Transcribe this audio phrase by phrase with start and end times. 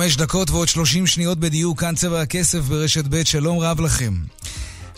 [0.00, 4.14] חמש דקות ועוד שלושים שניות בדיוק, כאן צבע הכסף ברשת ב', שלום רב לכם.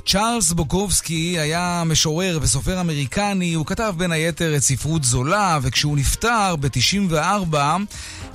[0.06, 6.56] צ'ארלס בוקובסקי היה משורר וסופר אמריקני, הוא כתב בין היתר את ספרות זולה, וכשהוא נפטר
[6.56, 7.56] ב-94,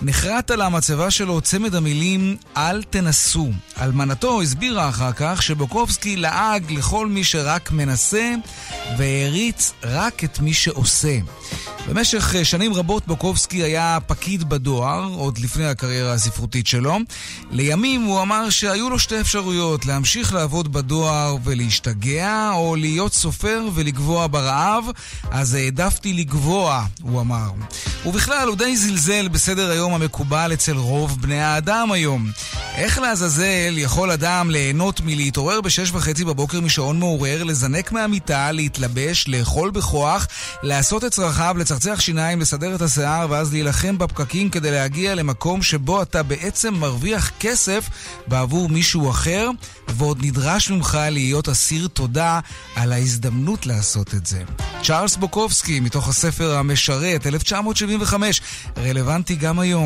[0.01, 3.49] נחרט על המצבה שלו צמד המילים "אל תנסו".
[3.81, 8.33] אלמנתו הסבירה אחר כך שבוקובסקי לעג לכל מי שרק מנסה,
[8.97, 11.17] והעריץ רק את מי שעושה.
[11.87, 16.97] במשך שנים רבות בוקובסקי היה פקיד בדואר, עוד לפני הקריירה הספרותית שלו.
[17.51, 24.27] לימים הוא אמר שהיו לו שתי אפשרויות, להמשיך לעבוד בדואר ולהשתגע, או להיות סופר ולגבוה
[24.27, 24.85] ברעב,
[25.31, 27.49] אז העדפתי לגבוה, הוא אמר.
[28.05, 32.31] ובכלל, הוא די זלזל בסדר היום המקובל אצל רוב בני האדם היום.
[32.75, 39.71] איך לעזאזל יכול אדם ליהנות מלהתעורר בשש וחצי בבוקר משעון מעורר, לזנק מהמיטה, להתלבש, לאכול
[39.71, 40.27] בכוח,
[40.63, 46.01] לעשות את צרכיו, לצחצח שיניים, לסדר את השיער, ואז להילחם בפקקים כדי להגיע למקום שבו
[46.01, 47.89] אתה בעצם מרוויח כסף
[48.27, 49.49] בעבור מישהו אחר,
[49.87, 52.39] ועוד נדרש ממך להיות אסיר תודה
[52.75, 54.43] על ההזדמנות לעשות את זה.
[54.83, 58.41] צ'ארלס בוקובסקי, מתוך הספר המשרת, 1975,
[58.77, 59.76] רלוונטי גם היום.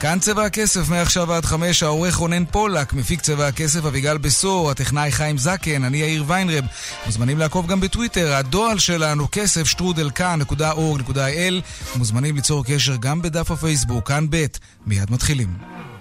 [0.00, 5.12] כאן צבע הכסף, מעכשיו עד חמש, העורך רונן פולק, מפיק צבע הכסף אביגל בשור, הטכנאי
[5.12, 6.64] חיים זקן, אני יאיר ויינרב.
[7.06, 11.96] מוזמנים לעקוב גם בטוויטר, הדואל שלנו כסף שטרודל כאן.org.il.
[11.96, 14.46] מוזמנים ליצור קשר גם בדף הפייסבוק, כאן ב',
[14.86, 15.91] מיד מתחילים.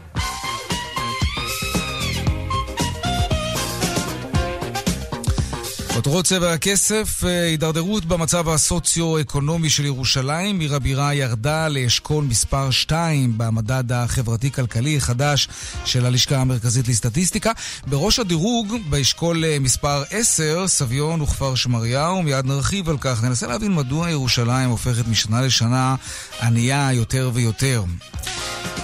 [5.93, 10.59] כותרות צבע הכסף, הידרדרות במצב הסוציו-אקונומי של ירושלים.
[10.59, 15.47] עיר הבירה ירדה לאשכול מספר 2 במדד החברתי-כלכלי החדש
[15.85, 17.51] של הלשכה המרכזית לסטטיסטיקה.
[17.87, 22.23] בראש הדירוג, באשכול מספר 10, סביון וכפר שמריהו.
[22.23, 23.23] מיד נרחיב על כך.
[23.23, 25.95] ננסה להבין מדוע ירושלים הופכת משנה לשנה
[26.41, 27.83] ענייה יותר ויותר.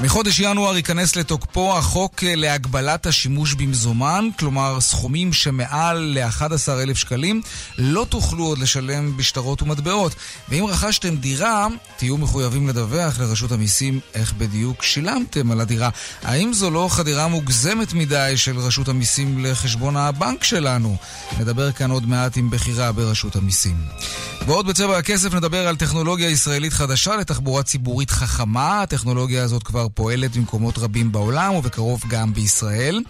[0.02, 7.07] מחודש ינואר ייכנס לתוקפו החוק להגבלת השימוש במזומן, כלומר סכומים שמעל ל-11,000 שקלים
[7.78, 10.16] לא תוכלו עוד לשלם בשטרות ומטבעות.
[10.50, 15.90] ואם רכשתם דירה, תהיו מחויבים לדווח לרשות המיסים איך בדיוק שילמתם על הדירה.
[16.24, 20.98] האם זו לא חדירה מוגזמת מדי של רשות המיסים לחשבון הבנק שלנו?
[21.40, 23.76] נדבר כאן עוד מעט עם בחירה ברשות המיסים.
[24.48, 28.82] ועוד בצבע הכסף נדבר על טכנולוגיה ישראלית חדשה לתחבורה ציבורית חכמה.
[28.82, 33.02] הטכנולוגיה הזאת כבר פועלת במקומות רבים בעולם ובקרוב גם בישראל.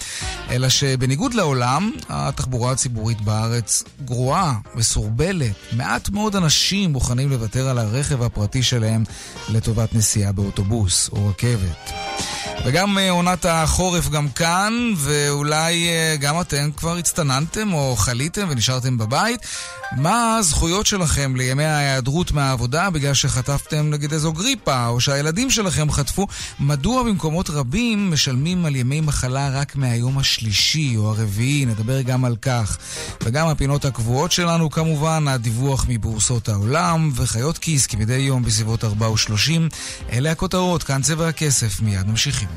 [0.50, 5.56] אלא שבניגוד לעולם, התחבורה הציבורית בארץ גרועה, מסורבלת.
[5.72, 9.04] מעט מאוד אנשים מוכנים לוותר על הרכב הפרטי שלהם
[9.50, 11.92] לטובת נסיעה באוטובוס או רכבת.
[12.68, 15.88] וגם עונת החורף גם כאן, ואולי
[16.20, 19.40] גם אתם כבר הצטננתם או חליתם ונשארתם בבית.
[19.92, 26.28] מה הזכויות שלכם לימי ההיעדרות מהעבודה בגלל שחטפתם נגיד איזו גריפה, או שהילדים שלכם חטפו?
[26.60, 31.66] מדוע במקומות רבים משלמים על ימי מחלה רק מהיום השלישי או הרביעי?
[31.66, 32.78] נדבר גם על כך.
[33.24, 39.76] וגם הפינות הקבועות שלנו כמובן, הדיווח מבורסות העולם, וחיות כיס כמדי יום בסביבות 4 ו-30.
[40.12, 42.57] אלה הכותרות, כאן צבע הכסף, מיד ממשיכים.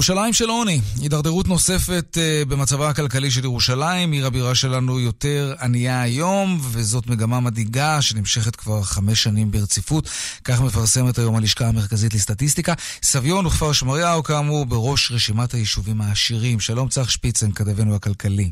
[0.00, 6.02] ירושלים של עוני, הידרדרות נוספת uh, במצבה הכלכלי של ירושלים, עיר הבירה שלנו יותר ענייה
[6.02, 10.08] היום, וזאת מגמה מדאיגה שנמשכת כבר חמש שנים ברציפות,
[10.44, 12.74] כך מפרסמת היום הלשכה המרכזית לסטטיסטיקה.
[13.02, 16.60] סביון וכפר שמריהו, כאמור, בראש רשימת היישובים העשירים.
[16.60, 18.50] שלום צח שפיצן, כתבנו הכלכלי.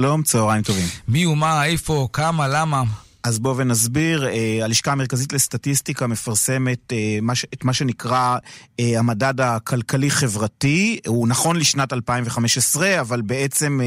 [0.00, 0.88] שלום, צהריים טובים.
[1.08, 2.82] מי ומה, איפה, כמה, למה?
[3.22, 7.18] אז בואו ונסביר, אה, הלשכה המרכזית לסטטיסטיקה מפרסמת אה,
[7.54, 8.36] את מה שנקרא
[8.80, 13.80] אה, המדד הכלכלי-חברתי, הוא נכון לשנת 2015, אבל בעצם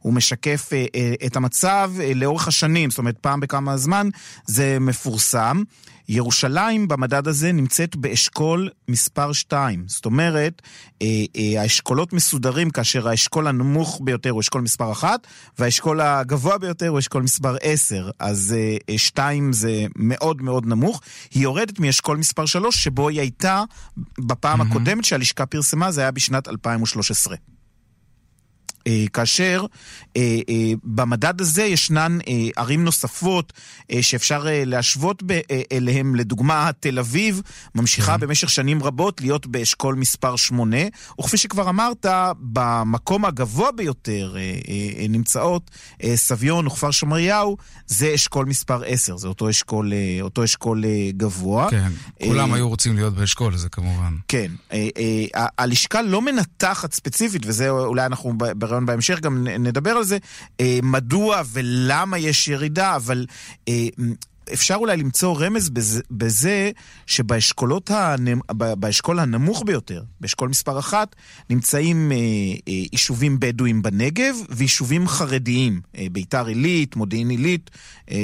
[0.00, 0.70] הוא משקף
[1.26, 4.08] את המצב לאורך השנים, זאת אומרת פעם בכמה זמן
[4.46, 5.62] זה מפורסם.
[6.08, 9.84] ירושלים במדד הזה נמצאת באשכול מספר 2.
[9.86, 10.62] זאת אומרת,
[11.02, 11.06] אה,
[11.36, 15.26] אה, האשכולות מסודרים כאשר האשכול הנמוך ביותר הוא אשכול מספר 1,
[15.58, 18.10] והאשכול הגבוה ביותר הוא אשכול מספר 10.
[18.18, 18.54] אז
[18.88, 21.00] אה, 2 זה מאוד מאוד נמוך.
[21.34, 23.62] היא יורדת מאשכול מספר 3, שבו היא הייתה
[24.18, 24.64] בפעם mm-hmm.
[24.70, 27.36] הקודמת שהלשכה פרסמה, זה היה בשנת 2013.
[28.86, 29.66] אה, כאשר
[30.16, 32.18] אה, אה, במדד הזה ישנן
[32.56, 33.52] ערים נוספות
[34.00, 35.22] שאפשר להשוות
[35.72, 37.42] אליהם, לדוגמה תל אביב
[37.74, 38.20] ממשיכה כן.
[38.20, 40.76] במשך שנים רבות להיות באשכול מספר 8,
[41.20, 42.06] וכפי שכבר אמרת,
[42.40, 44.36] במקום הגבוה ביותר
[45.08, 45.70] נמצאות
[46.14, 49.92] סביון וכפר שמריהו, זה אשכול מספר 10, זה אותו אשכול,
[50.22, 51.70] אותו אשכול גבוה.
[51.70, 51.90] כן,
[52.22, 54.14] כולם היו רוצים להיות באשכול הזה כמובן.
[54.28, 54.52] כן,
[55.34, 58.32] הלשכה לא מנתחת ספציפית, וזה אולי אנחנו
[58.68, 60.18] בראיון בהמשך גם נדבר על זה,
[60.60, 63.26] אה, מדוע ולמה יש ירידה, אבל
[63.68, 63.88] אה,
[64.52, 66.70] אפשר אולי למצוא רמז בזה, בזה
[67.06, 71.16] שבאשכולות הנמ, באשכול הנמוך ביותר, באשכול מספר אחת,
[71.50, 77.70] נמצאים אה, אה, יישובים בדואים בנגב ויישובים חרדיים, אה, ביתר עילית, מודיעין עילית
[78.10, 78.20] אה, אה,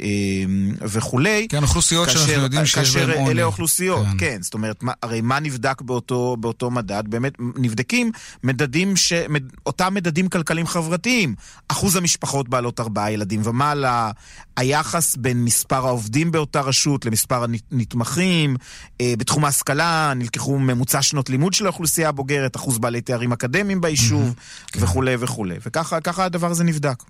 [0.00, 1.46] אה, וכולי.
[1.48, 3.30] כן, אוכלוסיות כאשר, שאנחנו יודעים שיש בהן עוני.
[3.30, 4.16] אלה אוכלוסיות, כן.
[4.18, 4.42] כן.
[4.42, 7.04] זאת אומרת, מה, הרי מה נבדק באותו, באותו מדד?
[7.08, 8.12] באמת נבדקים
[8.44, 11.34] מדדים, ש, מד, אותם מדדים כלכליים חברתיים.
[11.68, 14.10] אחוז המשפחות בעלות ארבעה ילדים ומעלה,
[14.56, 18.56] היחס בין מספר העובדים באותה רשות למספר הנתמכים.
[19.00, 24.34] אה, בתחום ההשכלה נלקחו ממוצע שנות לימוד של האוכלוסייה הבוגרת, אחוז בעלי תארים אקדמיים ביישוב
[24.34, 24.78] mm-hmm.
[24.80, 25.54] וכולי וכולי.
[25.66, 27.02] וככה הדבר הזה נבדק.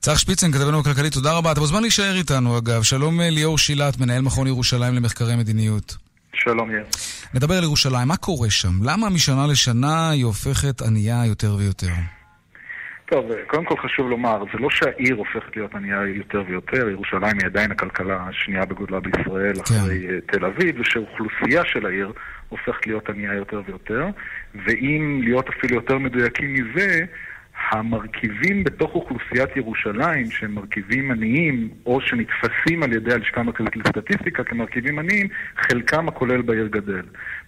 [0.00, 1.52] צח שפיצן, כתבנו הכלכלי, תודה רבה.
[1.52, 2.82] אתה מוזמן להישאר איתנו אגב.
[2.82, 5.96] שלום אה, ליאור שילת, מנהל מכון ירושלים למחקרי מדיניות.
[6.34, 6.84] שלום יאיר.
[7.34, 8.82] נדבר על ירושלים, מה קורה שם?
[8.82, 11.92] למה משנה לשנה היא הופכת ענייה יותר ויותר?
[13.10, 17.46] טוב, קודם כל חשוב לומר, זה לא שהעיר הופכת להיות ענייה יותר ויותר, ירושלים היא
[17.46, 19.60] עדיין הכלכלה השנייה בגודלה בישראל כן.
[19.60, 22.12] אחרי אה, תל אביב, ושאוכלוסייה של העיר
[22.48, 24.06] הופכת להיות ענייה יותר ויותר,
[24.66, 27.04] ואם להיות אפילו יותר מדויקים מזה,
[27.70, 34.98] המרכיבים בתוך אוכלוסיית ירושלים, שהם מרכיבים עניים, או שנתפסים על ידי הלשכה המרכזית לסטטיסטיקה כמרכיבים
[34.98, 37.02] עניים, חלקם הכולל בעיר גדל.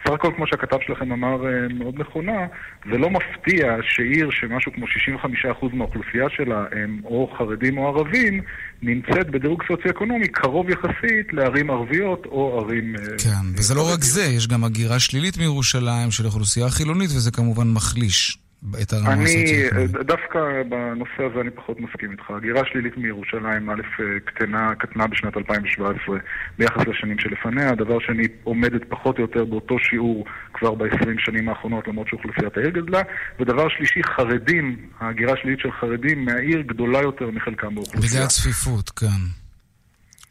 [0.04, 2.46] בסך הכל, כמו שהכתב שלכם אמר אה, מאוד נכונה,
[2.90, 8.42] זה לא מפתיע שעיר שמשהו כמו 65% מהאוכלוסייה שלה הם או חרדים או ערבים,
[8.82, 12.96] נמצאת בדירוג סוציו-אקונומי קרוב יחסית לערים ערביות או ערים...
[12.96, 17.30] אה, כן, וזה לא רק זה, יש גם הגירה שלילית מירושלים של אוכלוסייה חילונית, וזה
[17.30, 18.38] כמובן מחליש.
[18.82, 22.30] את הרמה אני, דווקא בנושא הזה אני פחות מסכים איתך.
[22.30, 23.82] הגירה שלילית מירושלים, א',
[24.24, 26.18] קטנה, קטנה בשנת 2017
[26.58, 27.74] ביחס לשנים שלפניה.
[27.74, 30.24] דבר שני, עומדת פחות או יותר באותו שיעור
[30.54, 33.02] כבר ב-20 שנים האחרונות, למרות שאוכלוסיית העיר גדלה.
[33.40, 38.12] ודבר שלישי, חרדים, ההגירה השלילית של חרדים מהעיר גדולה יותר מחלקם באוכלוסייה.
[38.12, 39.39] בגלל הצפיפות, כן.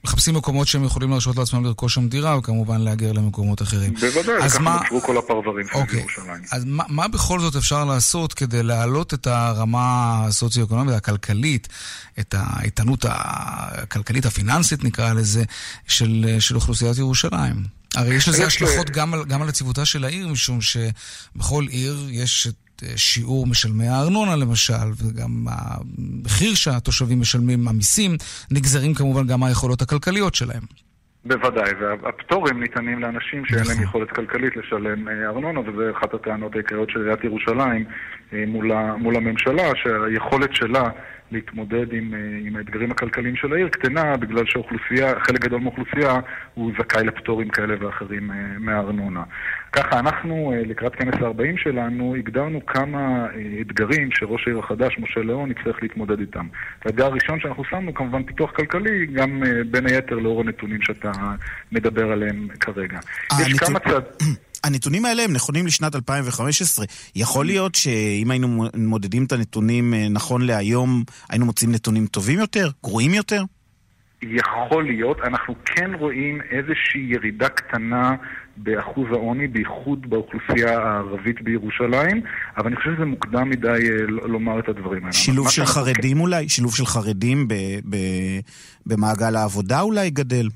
[0.03, 3.93] מחפשים מקומות שהם יכולים להרשות לעצמם לרכוש שם דירה, וכמובן להגר למקומות אחרים.
[3.93, 4.79] בוודאי, ככה מה...
[4.81, 5.99] נוצרו כל הפרברים של אוקיי.
[5.99, 6.43] ירושלים.
[6.51, 11.67] אז מה, מה בכל זאת אפשר לעשות כדי להעלות את הרמה הסוציו-אקונומית, הכלכלית,
[12.19, 15.43] את האיתנות הכלכלית, הפיננסית נקרא לזה,
[15.87, 17.63] של, של אוכלוסיית ירושלים?
[17.95, 22.47] הרי יש לזה השלכות גם על, גם על הציבותה של העיר, משום שבכל עיר יש
[22.47, 22.68] את...
[22.95, 28.11] שיעור משלמי הארנונה למשל, וגם המחיר שהתושבים משלמים, המיסים,
[28.51, 30.61] נגזרים כמובן גם מהיכולות הכלכליות שלהם.
[31.25, 33.83] בוודאי, והפטורים ניתנים לאנשים שאין להם נכון.
[33.83, 37.85] יכולת כלכלית לשלם אה, ארנונה, וזו אחת הטענות העיקריות של עיריית ירושלים
[38.33, 40.89] אה, מול, מול הממשלה, שהיכולת שלה
[41.31, 46.19] להתמודד עם, אה, עם האתגרים הכלכליים של העיר קטנה בגלל שאוכלוסייה, חלק גדול מהאוכלוסייה
[46.53, 49.23] הוא זכאי לפטורים כאלה ואחרים אה, מהארנונה.
[49.71, 53.27] ככה אנחנו לקראת כנס ה-40 שלנו הגדרנו כמה
[53.61, 56.47] אתגרים שראש העיר החדש, משה ליאון, יצטרך להתמודד איתם.
[56.85, 61.11] האתגר הראשון שאנחנו שמנו כמובן פיתוח כלכלי, גם בין היתר לאור הנתונים שאתה
[61.71, 62.99] מדבר עליהם כרגע.
[63.41, 64.03] יש כמה צעד...
[64.63, 66.85] הנתונים האלה הם נכונים לשנת 2015.
[67.15, 72.69] יכול להיות שאם היינו מודדים את הנתונים אה, נכון להיום, היינו מוצאים נתונים טובים יותר?
[72.83, 73.43] גרועים יותר?
[74.21, 75.17] יכול להיות.
[75.23, 78.15] אנחנו כן רואים איזושהי ירידה קטנה
[78.57, 82.21] באחוז העוני, בייחוד באוכלוסייה הערבית בירושלים,
[82.57, 85.13] אבל אני חושב שזה מוקדם מדי אה, לומר את הדברים האלה.
[85.13, 86.21] שילוב של חרדים כן...
[86.21, 86.49] אולי?
[86.49, 87.47] שילוב של חרדים
[88.85, 90.47] במעגל העבודה אולי גדל?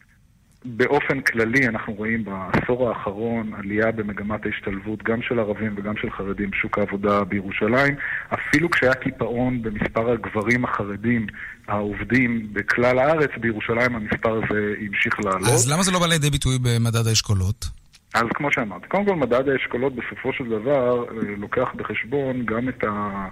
[0.66, 6.50] באופן כללי אנחנו רואים בעשור האחרון עלייה במגמת ההשתלבות גם של ערבים וגם של חרדים
[6.50, 7.96] בשוק העבודה בירושלים.
[8.34, 11.28] אפילו כשהיה קיפאון במספר הגברים החרדים
[11.68, 15.50] העובדים בכלל הארץ, בירושלים המספר הזה המשיך לעלות.
[15.50, 17.66] אז למה זה לא בא לידי ביטוי במדד האשכולות?
[18.14, 22.84] אז כמו שאמרתי, קודם כל מדד האשכולות בסופו של דבר אה, לוקח בחשבון גם את
[22.84, 23.28] ה...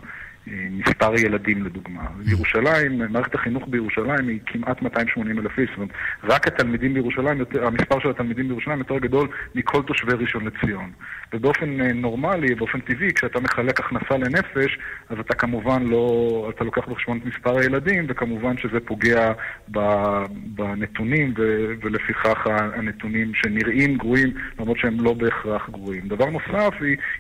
[0.47, 2.01] מספר ילדים לדוגמה.
[2.25, 5.89] בירושלים, מערכת החינוך בירושלים היא כמעט 280 אלף איש, זאת אומרת,
[6.23, 10.91] רק התלמידים בירושלים, המספר של התלמידים בירושלים יותר גדול מכל תושבי ראשון לציון.
[11.33, 14.77] ובאופן אה, נורמלי, באופן טבעי, כשאתה מחלק הכנסה לנפש,
[15.09, 19.31] אז אתה כמובן לא, אתה לוקח בחשבון את מספר הילדים, וכמובן שזה פוגע
[20.45, 21.33] בנתונים,
[21.81, 26.07] ולפיכך הנתונים שנראים גרועים, למרות שהם לא בהכרח גרועים.
[26.07, 26.73] דבר נוסף,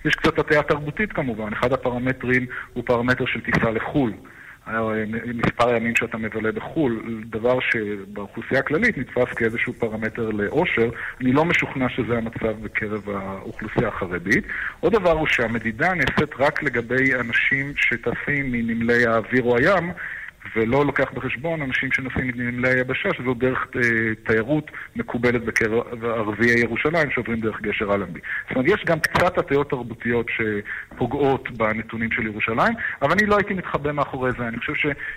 [0.05, 1.53] יש קצת הטעיה תרבותית כמובן.
[1.53, 4.13] אחד הפרמטרים הוא פרמטר של טיסה לחו"ל.
[5.35, 10.89] מספר הימים שאתה מבלה בחו"ל, דבר שבאוכלוסייה הכללית נתפס כאיזשהו פרמטר לאושר.
[11.21, 14.43] אני לא משוכנע שזה המצב בקרב האוכלוסייה החרדית.
[14.79, 19.91] עוד דבר הוא שהמדידה נעשית רק לגבי אנשים שטסים מנמלי האוויר או הים,
[20.55, 23.81] ולא לוקח בחשבון אנשים שנוסעים מנמלי היבשה, שזו דרך אה,
[24.23, 28.19] תיירות מקובלת בקרב ערביי ירושלים שעוברים דרך גשר אלנבי.
[28.47, 33.53] זאת אומרת, יש גם קצת הטיות תרבותיות שפוגעות בנתונים של ירושלים, אבל אני לא הייתי
[33.53, 34.47] מתחבא מאחורי זה.
[34.47, 34.73] אני חושב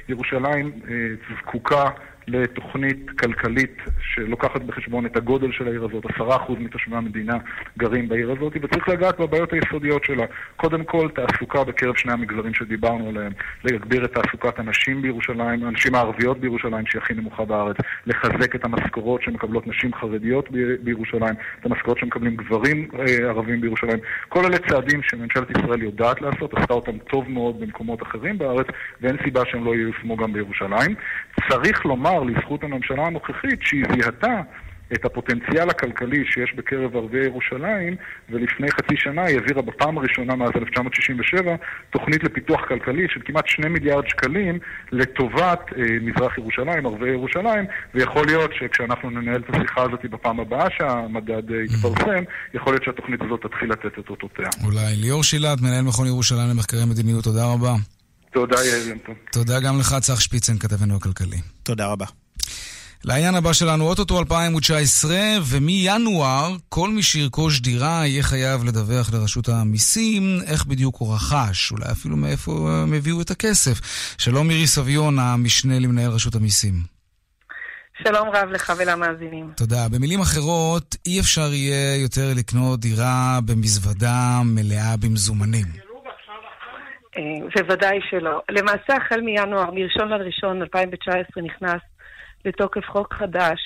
[0.06, 0.94] שירושלים אה,
[1.38, 1.90] זקוקה
[2.26, 7.34] לתוכנית כלכלית שלוקחת בחשבון את הגודל של העיר הזאת, עשרה אחוז מתושבי המדינה
[7.78, 10.24] גרים בעיר הזאת, וצריך לגעת בבעיות היסודיות שלה.
[10.56, 13.32] קודם כל, תעסוקה בקרב שני המגזרים שדיברנו עליהם,
[13.64, 17.76] להגביר את תעסוקת הנשים בירושלים, הנשים הערביות בירושלים, שהיא הכי נמוכה בארץ,
[18.06, 20.48] לחזק את המשכורות שמקבלות נשים חרדיות
[20.82, 23.98] בירושלים, את המשכורות שמקבלים גברים אה, ערבים בירושלים.
[24.28, 28.66] כל אלה צעדים שממשלת ישראל יודעת לעשות, עשתה אותם טוב מאוד במקומות אחרים בארץ,
[29.00, 30.94] ואין סיבה שהם לא ייושמו גם בירושלים.
[31.48, 34.40] צריך לומר לומר לזכות הממשלה הנוכחית שהיא זיהתה
[34.92, 37.96] את הפוטנציאל הכלכלי שיש בקרב ערביי ירושלים,
[38.30, 41.54] ולפני חצי שנה היא העבירה בפעם הראשונה מאז 1967
[41.90, 44.58] תוכנית לפיתוח כלכלי של כמעט שני מיליארד שקלים
[44.92, 50.66] לטובת אה, מזרח ירושלים, ערביי ירושלים, ויכול להיות שכשאנחנו ננהל את השיחה הזאת בפעם הבאה
[50.78, 54.48] שהמדד אה, יתפרסם, יכול להיות שהתוכנית הזאת תתחיל לתת את אותותיה.
[54.64, 54.96] אולי.
[54.96, 57.74] ליאור שילת, מנהל מכון ירושלים למחקרי מדיניות, תודה רבה.
[58.34, 58.94] תודה, יאיר
[59.32, 61.40] תודה גם לך, צח שפיצן, כתבנו הכלכלי.
[61.62, 62.06] תודה רבה.
[63.04, 70.38] לעניין הבא שלנו, אוטוטו 2019, ומינואר כל מי שירכוש דירה יהיה חייב לדווח לרשות המיסים
[70.46, 73.80] איך בדיוק הוא רכש, אולי אפילו מאיפה הם הביאו את הכסף.
[74.18, 76.82] שלום מירי סביון, המשנה למנהל רשות המיסים.
[78.02, 79.50] שלום רב לך ולמאזינים.
[79.56, 79.88] תודה.
[79.88, 85.66] במילים אחרות, אי אפשר יהיה יותר לקנות דירה במזוודה מלאה במזומנים.
[87.56, 88.42] בוודאי שלא.
[88.50, 91.80] למעשה, החל מינואר, מ-1 לראשון 2019 נכנס
[92.44, 93.60] לתוקף חוק חדש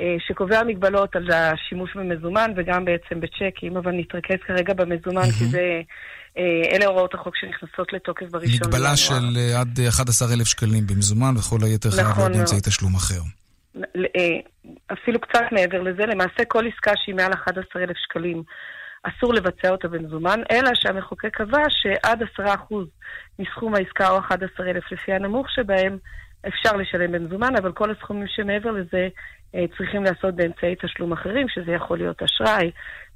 [0.00, 5.38] אה, שקובע מגבלות על השימוש במזומן וגם בעצם בצ'קים, אבל נתרכז כרגע במזומן mm-hmm.
[5.38, 5.80] כי זה...
[6.38, 8.68] אה, אלה הוראות החוק שנכנסות לתוקף בראשון.
[8.68, 13.20] מגבלה של אה, עד 11,000 שקלים במזומן וכל היתר חייב להיות נכון באמצעי תשלום אחר.
[14.92, 18.42] אפילו קצת מעבר לזה, למעשה כל עסקה שהיא מעל 11,000 שקלים
[19.04, 22.74] אסור לבצע אותה במזומן, אלא שהמחוקק קבע שעד 10%
[23.38, 25.98] מסכום העסקה או 11,000 לפי הנמוך שבהם
[26.48, 29.08] אפשר לשלם במזומן, אבל כל הסכומים שמעבר לזה
[29.54, 32.70] אה, צריכים לעשות באמצעי תשלום אחרים, שזה יכול להיות אשראי,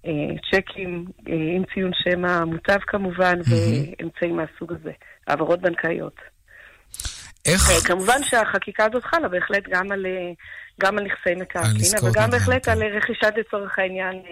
[0.07, 0.13] אה,
[0.51, 3.39] צ'קים אה, עם ציון שם המוטב כמובן.
[3.49, 4.93] ואמצעים מהסוג הזה,
[5.27, 6.17] העברות בנקאיות.
[7.47, 7.63] איך?
[7.87, 10.07] כמובן שהחקיקה הזאת חלה בהחלט גם על,
[10.81, 12.71] גם על נכסי מקרקעין, אבל גם בהחלט כן.
[12.71, 14.23] על רכישת לצורך העניין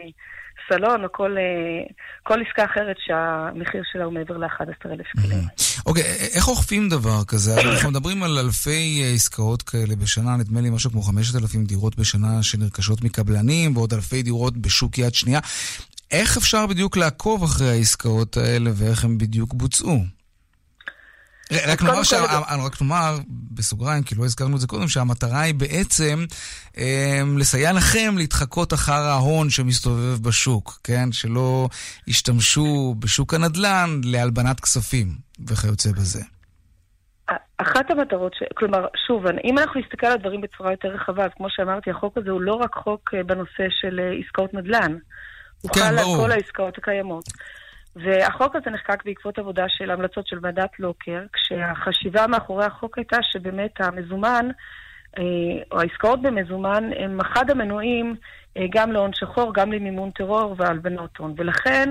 [0.68, 1.86] סלון או כל, אה,
[2.22, 5.44] כל עסקה אחרת שהמחיר שלה הוא מעבר ל-11,000 שקלים.
[5.86, 7.60] אוקיי, okay, איך אוכפים דבר כזה?
[7.60, 12.42] אנחנו מדברים על אלפי אה, עסקאות כאלה בשנה, נדמה לי משהו כמו 5,000 דירות בשנה
[12.42, 15.40] שנרכשות מקבלנים, ועוד אלפי דירות בשוק יד שנייה.
[16.10, 20.15] איך אפשר בדיוק לעקוב אחרי העסקאות האלה ואיך הם בדיוק בוצעו?
[21.52, 22.16] רק נאמר, שה...
[22.64, 26.24] רק נאמר, בסוגריים, כי לא הזכרנו את זה קודם, שהמטרה היא בעצם
[26.78, 31.12] אה, לסייע לכם להתחקות אחר ההון שמסתובב בשוק, כן?
[31.12, 31.68] שלא
[32.06, 35.08] ישתמשו בשוק הנדל"ן להלבנת כספים
[35.46, 36.22] וכיוצא בזה.
[37.58, 38.42] אחת המטרות, ש...
[38.54, 42.30] כלומר, שוב, אם אנחנו נסתכל על הדברים בצורה יותר רחבה, אז כמו שאמרתי, החוק הזה
[42.30, 44.96] הוא לא רק חוק אה, בנושא של אה, עסקאות נדל"ן.
[45.62, 47.24] הוא כן, חל על כל העסקאות הקיימות.
[47.96, 53.80] והחוק הזה נחקק בעקבות עבודה של המלצות של ועדת לוקר, כשהחשיבה מאחורי החוק הייתה שבאמת
[53.80, 54.48] המזומן,
[55.18, 55.22] אה,
[55.72, 58.16] או העסקאות במזומן, הם אחד המנועים
[58.56, 61.34] אה, גם להון שחור, גם למימון טרור והלבנות הון.
[61.36, 61.88] ולכן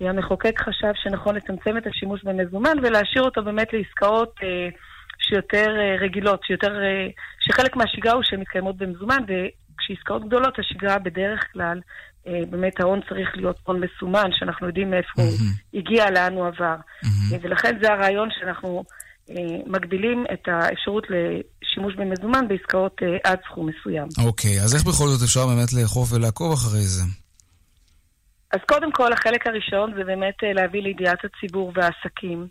[0.00, 4.68] המחוקק חשב שנכון לצמצם את השימוש במזומן ולהשאיר אותו באמת לעסקאות אה,
[5.18, 6.80] שיותר רגילות, שיותר,
[7.40, 11.82] שחלק מהשגרה הוא שהן מתקיימות במזומן, וכשעסקאות גדולות השגרה בדרך כלל אה,
[12.50, 15.44] באמת ההון צריך להיות הון מסומן, שאנחנו יודעים מאיפה mm-hmm.
[15.70, 16.76] הוא הגיע, לאן הוא עבר.
[17.04, 17.34] Mm-hmm.
[17.42, 18.84] ולכן זה הרעיון שאנחנו
[19.30, 19.34] אה,
[19.66, 24.08] מגבילים את האפשרות לשימוש במזומן בעסקאות עד סכום מסוים.
[24.26, 27.02] אוקיי, okay, אז איך בכל זאת אפשר באמת לאכוף ולעקוב אחרי זה?
[28.52, 32.46] אז קודם כל, החלק הראשון זה באמת להביא לידיעת הציבור והעסקים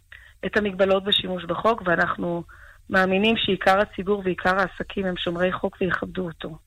[0.45, 2.43] את המגבלות בשימוש בחוק, ואנחנו
[2.89, 6.57] מאמינים שעיקר הציבור ועיקר העסקים הם שומרי חוק ויכבדו אותו.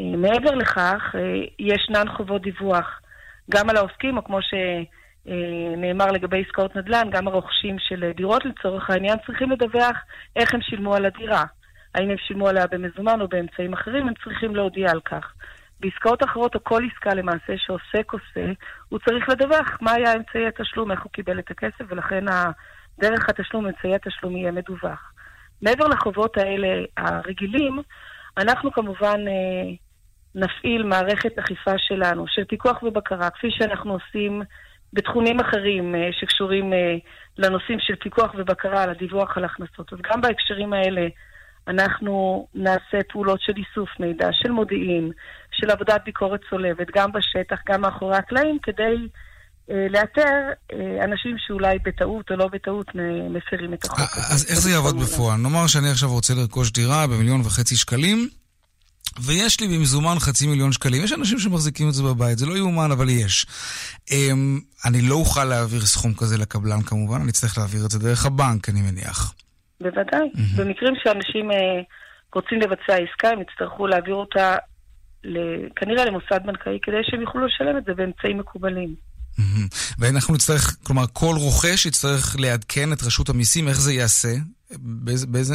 [0.00, 3.00] אה, מעבר לכך, אה, ישנן חובות דיווח
[3.50, 9.18] גם על העוסקים, או כמו שנאמר לגבי עסקאות נדל"ן, גם הרוכשים של דירות לצורך העניין
[9.26, 9.96] צריכים לדווח
[10.36, 11.44] איך הם שילמו על הדירה.
[11.94, 15.32] האם הם שילמו עליה במזומן או באמצעים אחרים, הם צריכים להודיע על כך.
[15.80, 18.52] בעסקאות אחרות, או כל עסקה למעשה שעוסק עושה,
[18.88, 22.24] הוא צריך לדווח מה היה אמצעי התשלום, איך הוא קיבל את הכסף, ולכן
[22.98, 25.12] דרך התשלום, אמצעי התשלום יהיה מדווח.
[25.62, 27.82] מעבר לחובות האלה הרגילים,
[28.38, 29.74] אנחנו כמובן אה,
[30.34, 34.42] נפעיל מערכת אכיפה שלנו, של פיקוח ובקרה, כפי שאנחנו עושים
[34.92, 36.96] בתחומים אחרים אה, שקשורים אה,
[37.38, 39.92] לנושאים של פיקוח ובקרה על הדיווח על הכנסות.
[39.92, 41.06] אז גם בהקשרים האלה
[41.68, 45.10] אנחנו נעשה פעולות של איסוף מידע, של מודיעין,
[45.52, 48.96] של עבודת ביקורת צולבת, גם בשטח, גם מאחורי הקלעים, כדי
[49.70, 50.30] אה, לאתר
[51.04, 52.86] אנשים שאולי בטעות או לא בטעות
[53.30, 53.98] מפרים את החוק.
[54.32, 55.36] אז איך זה יעבוד בפועל?
[55.40, 58.28] נאמר שאני עכשיו רוצה לרכוש דירה במיליון וחצי שקלים,
[59.22, 61.04] ויש לי במזומן חצי מיליון שקלים.
[61.04, 63.46] יש אנשים שמחזיקים את זה בבית, זה לא יאומן, אבל יש.
[64.10, 68.26] אמ, אני לא אוכל להעביר סכום כזה לקבלן כמובן, אני אצטרך להעביר את זה דרך
[68.26, 69.34] הבנק, אני מניח.
[69.80, 70.04] בוודאי.
[70.34, 70.56] Mm-hmm.
[70.56, 71.56] במקרים שאנשים אה,
[72.34, 74.56] רוצים לבצע עסקה, הם יצטרכו להעביר אותה
[75.76, 78.94] כנראה למוסד בנקאי, כדי שהם יוכלו לשלם את זה באמצעים מקובלים.
[79.98, 84.28] ואנחנו נצטרך, כלומר, כל רוכש יצטרך לעדכן את רשות המיסים, איך זה ייעשה?
[84.70, 85.54] באיזה, באיזה,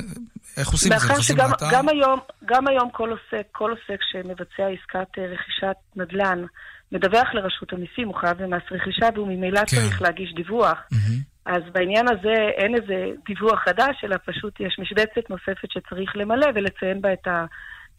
[0.57, 1.07] איך עושים את זה?
[1.07, 6.45] מאחר שגם גם היום, גם היום כל עוסק, כל עוסק שמבצע עסקת אה, רכישת נדל"ן,
[6.91, 9.65] מדווח לרשות המיסים, הוא חייב במס רכישה, והוא ממילא כן.
[9.65, 10.77] צריך להגיש דיווח.
[10.93, 11.29] Mm-hmm.
[11.45, 17.01] אז בעניין הזה אין איזה דיווח חדש, אלא פשוט יש משבצת נוספת שצריך למלא ולציין
[17.01, 17.45] בה את ה...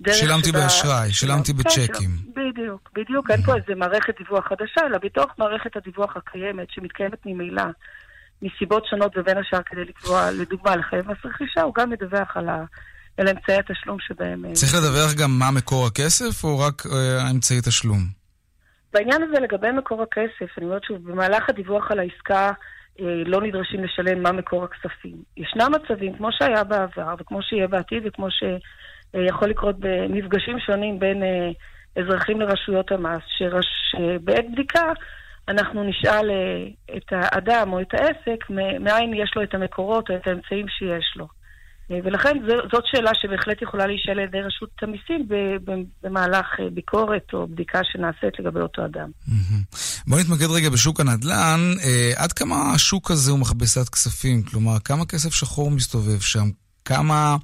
[0.09, 2.11] שילמתי באשראי, שילמתי בצ'קים.
[2.37, 3.31] בדיוק, בדיוק.
[3.31, 7.63] אין פה איזה מערכת דיווח חדשה, אלא בתוך מערכת הדיווח הקיימת, שמתקיימת ממילא,
[8.43, 12.65] מסיבות שונות ובין השאר כדי לקבוע, לדוגמה, לחייב מס רכישה, הוא גם מדווח על, ה...
[13.19, 14.45] על אמצעי התשלום שבהם...
[14.45, 17.99] אה, צריך לדווח גם מה מקור הכסף, או רק אה, תשלום?
[18.93, 22.51] בעניין הזה, לגבי מקור הכסף, אני אומרת שוב, במהלך הדיווח על העסקה,
[23.01, 25.17] אה, לא נדרשים לשלם מה מקור הכספים.
[25.37, 28.43] ישנם מצבים, כמו שהיה בעבר, וכמו שיהיה בעתיד, וכמו ש...
[29.15, 31.51] אה, יכול לקרות במפגשים שונים בין אה,
[32.03, 34.93] אזרחים לרשויות המס, שבעת בדיקה
[35.49, 40.27] אנחנו נשאל אה, את האדם או את העסק מאין יש לו את המקורות או את
[40.27, 41.29] האמצעים שיש לו.
[42.05, 42.39] ולכן
[42.73, 45.29] זאת שאלה שבהחלט יכולה להישאל על ידי רשות המיסים
[46.03, 49.11] במהלך ביקורת או בדיקה שנעשית לגבי אותו אדם.
[50.07, 51.61] בוא נתמקד רגע בשוק הנדל"ן.
[52.17, 54.43] עד כמה השוק הזה הוא מכבסת כספים?
[54.43, 56.51] כלומר, כמה כסף שחור מסתובב שם?
[56.85, 57.37] כמה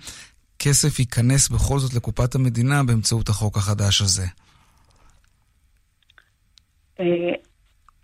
[0.59, 4.27] כסף ייכנס בכל זאת לקופת המדינה באמצעות החוק החדש הזה?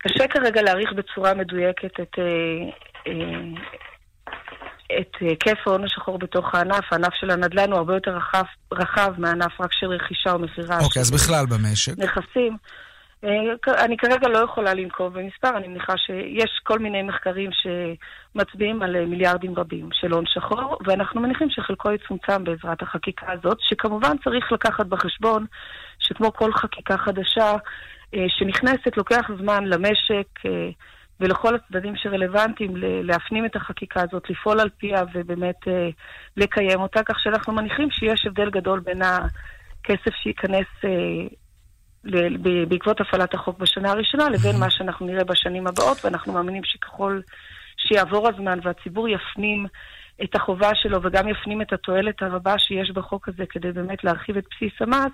[0.05, 2.23] אה, קשה כרגע להעריך בצורה מדויקת את, אה,
[3.07, 3.13] אה,
[4.99, 6.85] את היקף ההון השחור בתוך הענף.
[6.91, 10.79] הענף של הנדל"ן הוא הרבה יותר רחב, רחב מהענף רק של רכישה או מכירה.
[10.79, 11.93] אוקיי, אז בכלל במשק.
[11.97, 12.57] נכסים.
[13.23, 18.95] אה, אני כרגע לא יכולה לנקוב במספר, אני מניחה שיש כל מיני מחקרים שמצביעים על
[18.95, 24.51] אה, מיליארדים רבים של הון שחור, ואנחנו מניחים שחלקו יצומצם בעזרת החקיקה הזאת, שכמובן צריך
[24.51, 25.45] לקחת בחשבון
[25.99, 27.57] שכמו כל חקיקה חדשה אה,
[28.27, 30.27] שנכנסת, לוקח זמן למשק
[31.19, 35.55] ולכל הצדדים שרלוונטיים להפנים את החקיקה הזאת, לפעול על פיה ובאמת
[36.37, 40.67] לקיים אותה, כך שאנחנו מניחים שיש הבדל גדול בין הכסף שייכנס
[42.67, 47.19] בעקבות הפעלת החוק בשנה הראשונה, לבין מה שאנחנו נראה בשנים הבאות, ואנחנו מאמינים שככל
[47.77, 49.65] שיעבור הזמן והציבור יפנים
[50.23, 54.45] את החובה שלו וגם יפנים את התועלת הרבה שיש בחוק הזה כדי באמת להרחיב את
[54.51, 55.11] בסיס המס,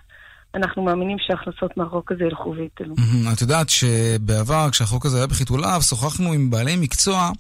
[0.55, 2.95] אנחנו מאמינים שההכנסות מהחוק הזה ילכו ויתלו.
[3.33, 7.31] את יודעת שבעבר, כשהחוק הזה היה בחיתוליו, שוחחנו עם בעלי מקצוע,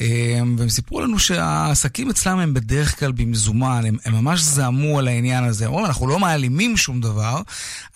[0.00, 5.08] אמ, והם סיפרו לנו שהעסקים אצלם הם בדרך כלל במזומן, הם, הם ממש זעמו על
[5.08, 5.64] העניין הזה.
[5.64, 7.40] הם אומרים, אנחנו לא מעלימים שום דבר,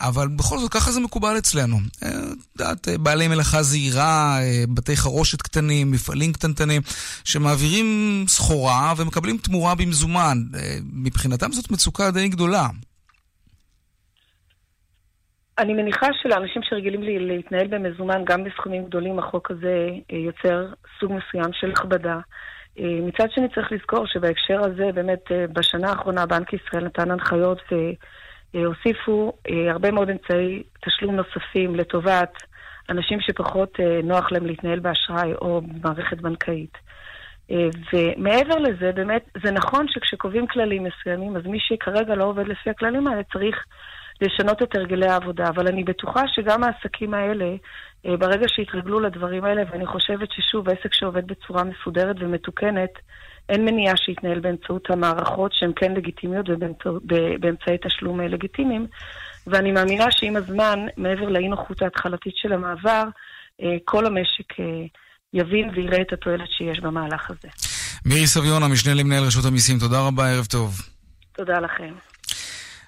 [0.00, 1.80] אבל בכל זאת ככה זה מקובל אצלנו.
[2.02, 6.82] אה, את יודעת, בעלי מלאכה זעירה, אה, בתי חרושת קטנים, מפעלים קטנטנים,
[7.24, 10.42] שמעבירים סחורה ומקבלים תמורה במזומן.
[10.54, 12.68] אה, מבחינתם זאת מצוקה די גדולה.
[15.60, 20.66] אני מניחה שלאנשים שרגילים להתנהל במזומן, גם בסכומים גדולים, החוק הזה אה, יוצר
[21.00, 22.18] סוג מסוים של הכבדה.
[22.78, 27.62] אה, מצד שני צריך לזכור שבהקשר הזה, באמת אה, בשנה האחרונה בנק ישראל נתן הנחיות
[28.54, 29.32] והוסיפו
[29.70, 32.32] הרבה מאוד אמצעי תשלום נוספים לטובת
[32.90, 36.78] אנשים שפחות נוח להם להתנהל באשראי או במערכת בנקאית.
[37.92, 43.06] ומעבר לזה, באמת, זה נכון שכשקובעים כללים מסוימים, אז מי שכרגע לא עובד לפי הכללים
[43.06, 43.64] האלה צריך
[44.20, 45.48] לשנות את הרגלי העבודה.
[45.48, 47.54] אבל אני בטוחה שגם העסקים האלה,
[48.06, 52.90] אה, ברגע שיתרגלו לדברים האלה, ואני חושבת ששוב, עסק שעובד בצורה מסודרת ומתוקנת,
[53.48, 58.86] אין מניעה שיתנהל באמצעות המערכות שהן כן לגיטימיות ובאמצעי תשלום אה, לגיטימיים.
[59.46, 63.04] ואני מאמינה שעם הזמן, מעבר לאי נוחות ההתחלתית של המעבר,
[63.62, 64.54] אה, כל המשק
[65.32, 67.48] יבין ויראה את התועלת שיש במהלך הזה.
[68.06, 70.80] מירי סביון, המשנה למנהל רשות המיסים, תודה רבה, ערב טוב.
[71.32, 72.09] תודה לכם.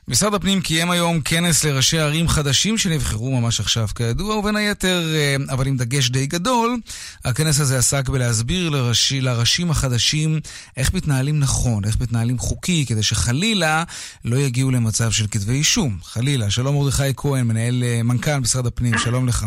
[0.08, 5.36] משרד הפנים קיים היום כנס לראשי ערים חדשים שנבחרו ממש עכשיו כידוע, ובין היתר, אה,
[5.50, 6.76] אבל עם דגש די גדול,
[7.24, 10.40] הכנס הזה עסק בלהסביר לראשי, לראשים החדשים
[10.76, 13.84] איך מתנהלים נכון, איך מתנהלים חוקי, כדי שחלילה
[14.24, 15.98] לא יגיעו למצב של כתבי אישום.
[16.02, 16.50] חלילה.
[16.50, 19.46] שלום מרדכי כהן, מנהל, אה, מנכ"ל משרד הפנים, שלום לך.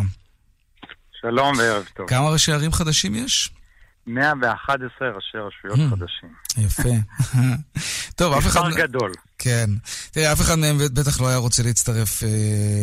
[1.22, 2.08] שלום וערב טוב.
[2.08, 3.52] כמה ראשי ערים חדשים יש?
[4.08, 6.30] 111 ראשי רשויות hmm, חדשים.
[6.58, 6.90] יפה.
[8.18, 8.62] טוב, אף אחד...
[8.68, 9.12] מספר גדול.
[9.38, 9.70] כן.
[10.12, 12.30] תראה, אף אחד מהם בטח לא היה רוצה להצטרף אה,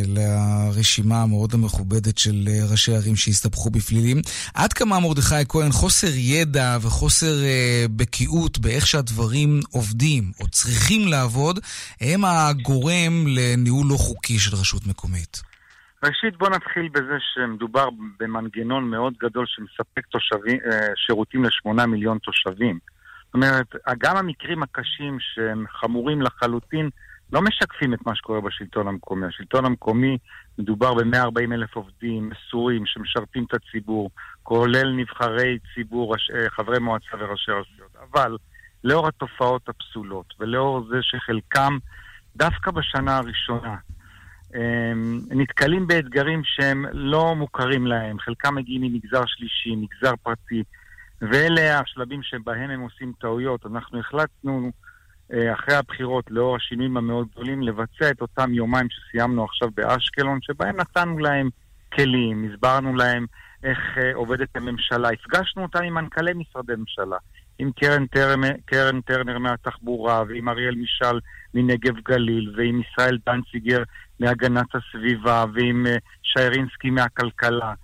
[0.06, 4.20] לרשימה המאוד המכובדת של אה, ראשי ערים שהסתבכו בפלילים.
[4.54, 11.61] עד כמה מרדכי כהן חוסר ידע וחוסר אה, בקיאות באיך שהדברים עובדים או צריכים לעבוד,
[12.00, 15.51] הם הגורם לניהול לא חוקי של רשות מקומית.
[16.04, 17.88] ראשית, בוא נתחיל בזה שמדובר
[18.20, 22.78] במנגנון מאוד גדול שמספק תושבים, אה, שירותים לשמונה מיליון תושבים.
[23.24, 23.66] זאת אומרת,
[23.98, 26.90] גם המקרים הקשים שהם חמורים לחלוטין
[27.32, 29.26] לא משקפים את מה שקורה בשלטון המקומי.
[29.26, 30.18] השלטון המקומי,
[30.58, 34.10] מדובר ב-140 אלף עובדים מסורים שמשרתים את הציבור,
[34.42, 37.96] כולל נבחרי ציבור, אה, חברי מועצה וראשי רשויות.
[38.12, 38.36] אבל
[38.84, 41.78] לאור התופעות הפסולות ולאור זה שחלקם,
[42.36, 43.76] דווקא בשנה הראשונה,
[45.30, 50.62] נתקלים באתגרים שהם לא מוכרים להם, חלקם מגיעים ממגזר שלישי, מגזר פרטי,
[51.22, 53.66] ואלה השלבים שבהם הם עושים טעויות.
[53.66, 54.70] אנחנו החלטנו
[55.32, 60.76] אה, אחרי הבחירות, לאור השינויים המאוד גדולים, לבצע את אותם יומיים שסיימנו עכשיו באשקלון, שבהם
[60.76, 61.48] נתנו להם
[61.94, 63.26] כלים, הסברנו להם
[63.64, 67.16] איך אה, עובדת הממשלה, הפגשנו אותם עם מנכ"לי משרדי ממשלה,
[67.58, 71.18] עם קרן טרנר, קרן טרנר מהתחבורה, ועם אריאל משל
[71.54, 73.82] מנגב גליל, ועם ישראל דנציגר
[74.22, 77.74] מהגנת הסביבה, ועם אה, שיירינסקי מהכלכלה.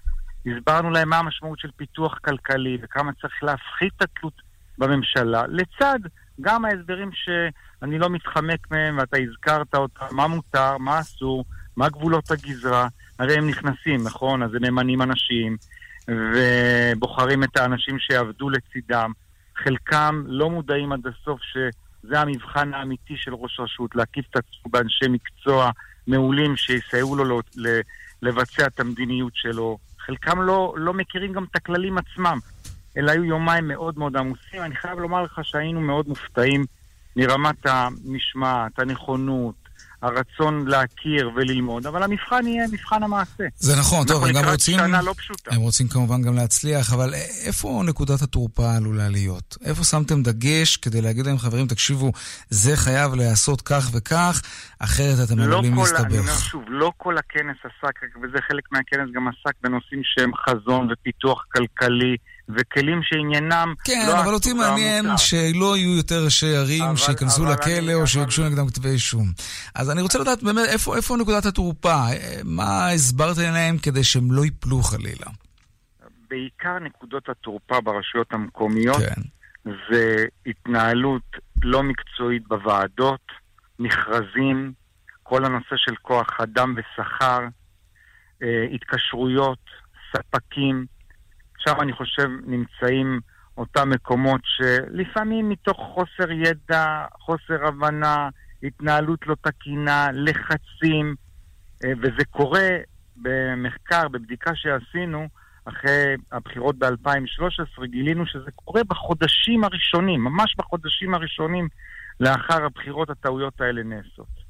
[0.46, 4.42] הסברנו להם מה המשמעות של פיתוח כלכלי וכמה צריך להפחית את התלות
[4.78, 5.98] בממשלה, לצד
[6.40, 11.44] גם ההסברים שאני לא מתחמק מהם ואתה הזכרת אותם, מה מותר, מה אסור,
[11.76, 12.88] מה גבולות הגזרה.
[13.18, 14.42] הרי הם נכנסים, נכון?
[14.42, 15.56] אז הם ממנים אנשים
[16.08, 19.12] ובוחרים את האנשים שיעבדו לצידם.
[19.56, 25.08] חלקם לא מודעים עד הסוף שזה המבחן האמיתי של ראש רשות, להקיף את עצמו באנשי
[25.08, 25.70] מקצוע
[26.08, 27.40] מעולים שיסייעו לו
[28.22, 29.78] לבצע את המדיניות שלו.
[29.98, 32.38] חלקם לא, לא מכירים גם את הכללים עצמם.
[32.96, 34.62] אלה היו יומיים מאוד מאוד עמוסים.
[34.62, 36.64] אני חייב לומר לך שהיינו מאוד מופתעים
[37.16, 39.67] מרמת המשמעת, הנכונות,
[40.02, 43.44] הרצון להכיר וללמוד, אבל המבחן יהיה מבחן המעשה.
[43.56, 44.78] זה נכון, טוב, הם גם רוצים...
[44.78, 45.54] שנה לא פשוטה.
[45.54, 47.14] הם רוצים כמובן גם להצליח, אבל
[47.46, 49.56] איפה נקודת התורפה עלולה להיות?
[49.64, 52.12] איפה שמתם דגש כדי להגיד להם, חברים, תקשיבו,
[52.50, 54.42] זה חייב להיעשות כך וכך,
[54.78, 56.00] אחרת אתם לא עלולים להסתבך.
[56.00, 60.88] אני אומר שוב, לא כל הכנס עסק, וזה חלק מהכנס גם עסק בנושאים שהם חזון
[60.92, 62.16] ופיתוח כלכלי.
[62.48, 65.16] וכלים שעניינם כן, לא אבל אותי מעניין המותר.
[65.16, 69.26] שלא יהיו יותר ראשי ערים שייכנסו לכלא או שיוגשו נגדם כתבי אישום.
[69.74, 72.04] אז אני רוצה לדעת באמת איפה, איפה נקודת התורפה,
[72.44, 75.26] מה הסברת להם כדי שהם לא ייפלו חלילה?
[76.30, 79.22] בעיקר נקודות התורפה ברשויות המקומיות כן.
[79.90, 83.26] זה התנהלות לא מקצועית בוועדות,
[83.78, 84.72] מכרזים,
[85.22, 87.40] כל הנושא של כוח אדם ושכר,
[88.42, 89.58] אה, התקשרויות,
[90.12, 90.97] ספקים.
[91.68, 93.20] שם אני חושב נמצאים
[93.56, 98.28] אותם מקומות שלפעמים מתוך חוסר ידע, חוסר הבנה,
[98.62, 101.14] התנהלות לא תקינה, לחצים,
[101.84, 102.68] אה, וזה קורה
[103.16, 105.28] במחקר, בבדיקה שעשינו,
[105.64, 111.68] אחרי הבחירות ב-2013, גילינו שזה קורה בחודשים הראשונים, ממש בחודשים הראשונים
[112.20, 114.48] לאחר הבחירות הטעויות האלה נעשות.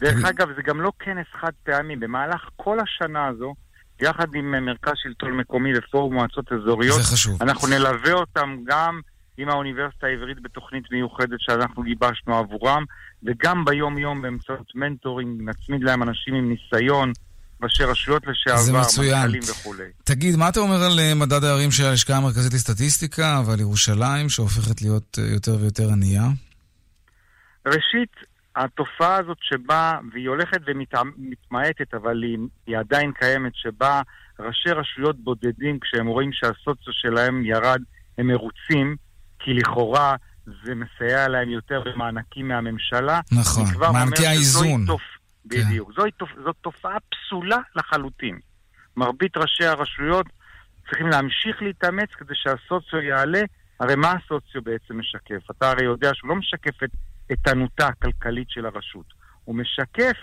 [0.00, 3.54] דרך אגב, זה גם לא כנס חד פעמי, במהלך כל השנה הזו,
[4.00, 6.96] יחד עם אה, מרכז שלטון מקומי ופורום מועצות אזוריות.
[6.96, 7.42] זה חשוב.
[7.42, 9.00] אנחנו נלווה אותם גם
[9.38, 12.84] עם האוניברסיטה העברית בתוכנית מיוחדת שאנחנו גיבשנו עבורם,
[13.22, 17.12] וגם ביום-יום באמצעות מנטורינג, נצמיד להם אנשים עם ניסיון.
[17.62, 19.84] ראשי רשויות לשעבר, מנכ"לים וכולי.
[20.04, 24.82] תגיד, מה אתה אומר על אה, מדד הערים של הלשכה המרכזית לסטטיסטיקה ועל ירושלים, שהופכת
[24.82, 26.24] להיות אה, יותר ויותר ענייה?
[27.66, 28.12] ראשית,
[28.64, 34.02] התופעה הזאת שבה, והיא הולכת ומתמעטת, אבל היא, היא עדיין קיימת, שבה
[34.38, 37.80] ראשי רשויות בודדים, כשהם רואים שהסוציו שלהם ירד,
[38.18, 38.96] הם מרוצים,
[39.38, 40.16] כי לכאורה
[40.64, 43.20] זה מסייע להם יותר במענקים מהממשלה.
[43.32, 44.86] נכון, מענקי האיזון.
[44.86, 45.02] תופ...
[45.50, 45.60] כן.
[45.60, 45.92] בדיוק.
[45.96, 46.30] זו, תופ...
[46.44, 48.38] זו תופעה פסולה לחלוטין.
[48.96, 50.26] מרבית ראשי הרשויות
[50.86, 53.42] צריכים להמשיך להתאמץ כדי שהסוציו יעלה.
[53.80, 55.50] הרי מה הסוציו בעצם משקף?
[55.50, 56.90] אתה הרי יודע שהוא לא משקף את
[57.30, 59.06] איתנותה הכלכלית של הרשות.
[59.44, 60.16] הוא משקף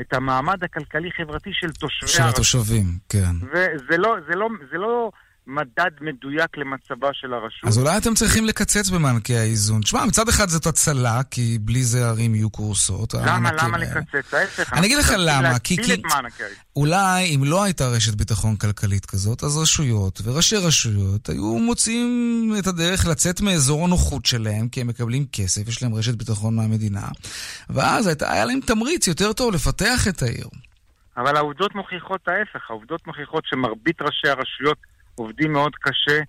[0.00, 3.32] את המעמד הכלכלי-חברתי של תושבי של התושבים, כן.
[3.42, 5.10] וזה לא, זה לא, זה לא
[5.50, 7.64] מדד מדויק למצבה של הרשות.
[7.64, 9.80] אז אולי אתם צריכים לקצץ במענקי האיזון.
[9.80, 13.14] תשמע, מצד אחד זאת הצלה, כי בלי זה ערים יהיו קורסות.
[13.14, 13.52] למה?
[13.52, 14.34] למה לקצץ?
[14.34, 14.72] ההפך.
[14.72, 15.76] אני אגיד לך למה, כי...
[15.76, 16.02] כי...
[16.76, 22.66] אולי אם לא הייתה רשת ביטחון כלכלית כזאת, אז רשויות וראשי רשויות היו מוצאים את
[22.66, 27.08] הדרך לצאת מאזור הנוחות שלהם, כי הם מקבלים כסף, יש להם רשת ביטחון מהמדינה,
[27.70, 30.46] ואז היה להם תמריץ יותר טוב לפתח את העיר.
[31.16, 34.78] אבל העובדות מוכיחות ההפך, העובדות מוכיחות שמרבית ראשי הרשויות
[35.20, 36.20] עובדים מאוד קשה,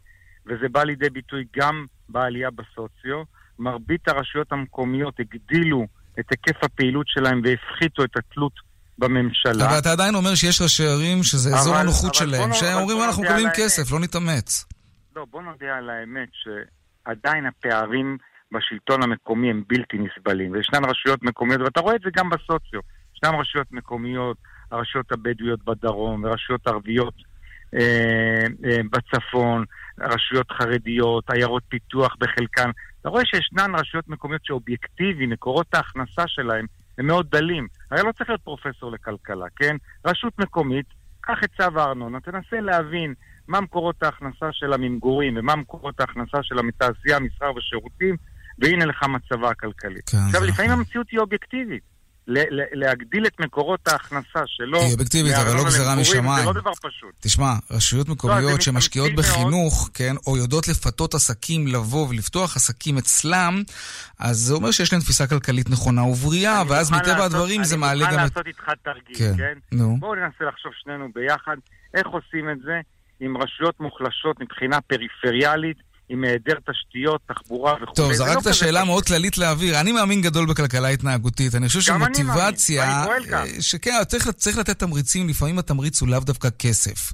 [0.46, 3.24] וזה בא לידי ביטוי גם בעלייה בסוציו.
[3.60, 5.88] מרבית הרשויות המקומיות הגדילו
[6.20, 8.54] את היקף הפעילות שלהם והפחיתו את התלות
[8.98, 9.70] בממשלה.
[9.70, 13.48] אבל אתה עדיין אומר שיש ראשי ערים שזה אזור הנוחות שלהם, שהם אומרים אנחנו מקבלים
[13.56, 14.66] כסף, לא נתאמץ.
[15.16, 18.18] לא, בוא נודה על האמת שעדיין הפערים
[18.52, 22.80] בשלטון המקומי הם בלתי נסבלים, וישנן רשויות מקומיות, ואתה רואה את זה גם בסוציו.
[23.16, 24.38] ישנן רשויות מקומיות,
[24.72, 27.14] הרשויות הבדואיות בדרום, ורשויות ערביות
[28.92, 29.66] בצפון,
[30.00, 32.70] רשויות חרדיות, עיירות פיתוח בחלקן.
[33.02, 36.66] אתה רואה שישנן רשויות מקומיות שאובייקטיבי, מקורות ההכנסה שלהם
[36.98, 37.68] הם מאוד דלים.
[37.92, 39.76] הרי לא צריך להיות פרופסור לכלכלה, כן?
[40.06, 40.86] רשות מקומית,
[41.22, 43.14] קח את צו הארנונה, תנסה להבין
[43.48, 48.16] מה מקורות ההכנסה שלה ממגורים ומה מקורות ההכנסה שלה מתעשייה, מסחר ושירותים,
[48.60, 50.00] והנה לך מצבה הכלכלי.
[50.12, 50.82] כן, עכשיו, לפעמים נכון.
[50.82, 51.84] המציאות היא אובייקטיבית.
[52.74, 54.80] להגדיל את מקורות ההכנסה שלו.
[54.82, 56.40] היא אובייקטיבית, אבל לא גזירה משמיים.
[56.40, 57.16] זה לא דבר פשוט.
[57.20, 59.90] תשמע, רשויות לא, מקומיות לא, שמשקיעות בחינוך, מאוד.
[59.94, 63.64] כן, או יודעות לפתות עסקים לבוא ולפתוח עסקים אצלם,
[64.20, 68.08] אז זה אומר שיש להם תפיסה כלכלית נכונה ובריאה, ואז מטבע הדברים זה מעלה גם.
[68.08, 69.34] אני מוכן לעשות איתך תרגיל, כן?
[69.38, 69.78] כן?
[70.00, 71.56] בואו ננסה לחשוב שנינו ביחד
[71.94, 72.80] איך עושים את זה
[73.20, 75.91] עם רשויות מוחלשות מבחינה פריפריאלית.
[76.12, 77.94] עם היעדר תשתיות, תחבורה וכו'.
[77.96, 79.80] טוב, זרקת לא שאלה מאוד כללית לאוויר.
[79.82, 81.56] אני מאמין גדול בכלכלה התנהגותית.
[81.56, 83.06] אני חושב שמוטיבציה...
[83.60, 87.14] שכן, צריך, צריך לתת תמריצים, לפעמים התמריץ הוא לאו דווקא כסף.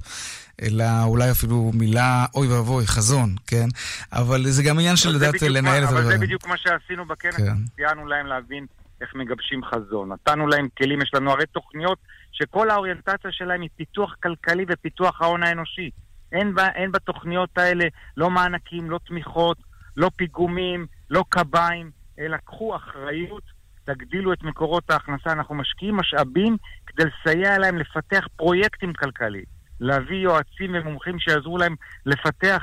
[0.62, 3.68] אלא אולי אפילו מילה, אוי ואבוי, חזון, כן?
[4.12, 6.00] אבל זה גם עניין של לדעת לנהל את הדבר.
[6.00, 7.56] אבל זה בדיוק מה שעשינו בכנס, כן.
[7.76, 8.66] סייענו להם להבין
[9.00, 10.12] איך מגבשים חזון.
[10.12, 11.98] נתנו להם כלים, יש לנו הרי תוכניות
[12.32, 15.90] שכל האוריינטציה שלהם היא פיתוח כלכלי ופיתוח ההון האנושי.
[16.32, 17.84] אין, בה, אין בתוכניות האלה
[18.16, 19.58] לא מענקים, לא תמיכות,
[19.96, 23.42] לא פיגומים, לא קביים, אלא קחו אחריות,
[23.84, 25.32] תגדילו את מקורות ההכנסה.
[25.32, 29.44] אנחנו משקיעים משאבים כדי לסייע להם לפתח פרויקטים כלכליים,
[29.80, 31.74] להביא יועצים ומומחים שיעזרו להם
[32.06, 32.62] לפתח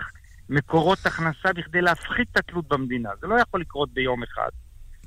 [0.49, 3.09] מקורות הכנסה בכדי להפחית את התלות במדינה.
[3.21, 4.49] זה לא יכול לקרות ביום אחד.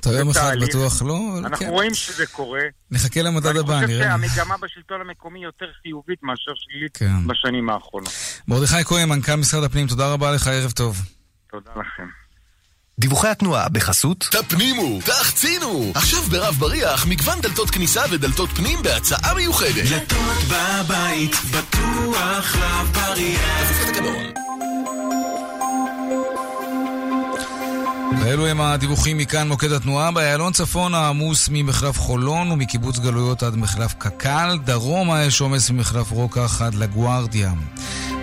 [0.00, 1.68] אתה יום אחד בטוח לא, אנחנו כן.
[1.68, 2.60] רואים שזה קורה.
[2.90, 4.14] נחכה למדד הבא, נראה.
[4.14, 7.26] אני חושב שהמגמה בשלטון המקומי יותר חיובית מאשר שלילית כן.
[7.26, 8.12] בשנים האחרונות.
[8.48, 11.02] מרדכי כהן, מנכ"ל משרד הפנים, תודה רבה לך, ערב טוב.
[11.50, 12.08] תודה לכם.
[12.98, 15.92] דיווחי התנועה בחסות תפנימו, תחצינו!
[15.94, 19.88] עכשיו ברב בריח מגוון דלתות כניסה ודלתות פנים בהצעה מיוחדת.
[19.88, 24.47] דלתות בבית, בטוח רב בריח.
[28.28, 30.10] ואלו הם הדיווחים מכאן מוקד התנועה.
[30.10, 34.58] באיילון צפון העמוס ממחלף חולון ומקיבוץ גלויות עד מחלף קק"ל.
[34.64, 37.52] דרומה יש עומס ממחלף רוקח עד לגוארדיה.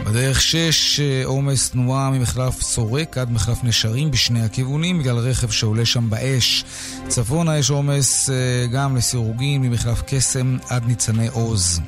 [0.05, 6.09] בדרך 6 עומס תנועה ממחלף סורק עד מחלף נשרים בשני הכיוונים בגלל רכב שעולה שם
[6.09, 6.65] באש.
[7.07, 8.35] צפונה יש עומס אה,
[8.67, 11.81] גם לסירוגין ממחלף קסם עד ניצני עוז.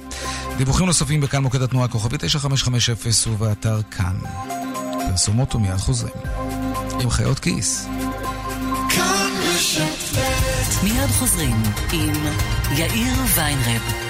[0.57, 4.15] דיווחים נוספים בכאן מוקד התנועה כוכבי 9550 ובאתר כאן.
[5.09, 6.13] פרסומות ומיד חוזרים.
[6.99, 7.87] עם חיות כיס.
[10.83, 11.55] מיד חוזרים
[11.93, 12.13] עם
[12.77, 14.06] יאיר ויינרב.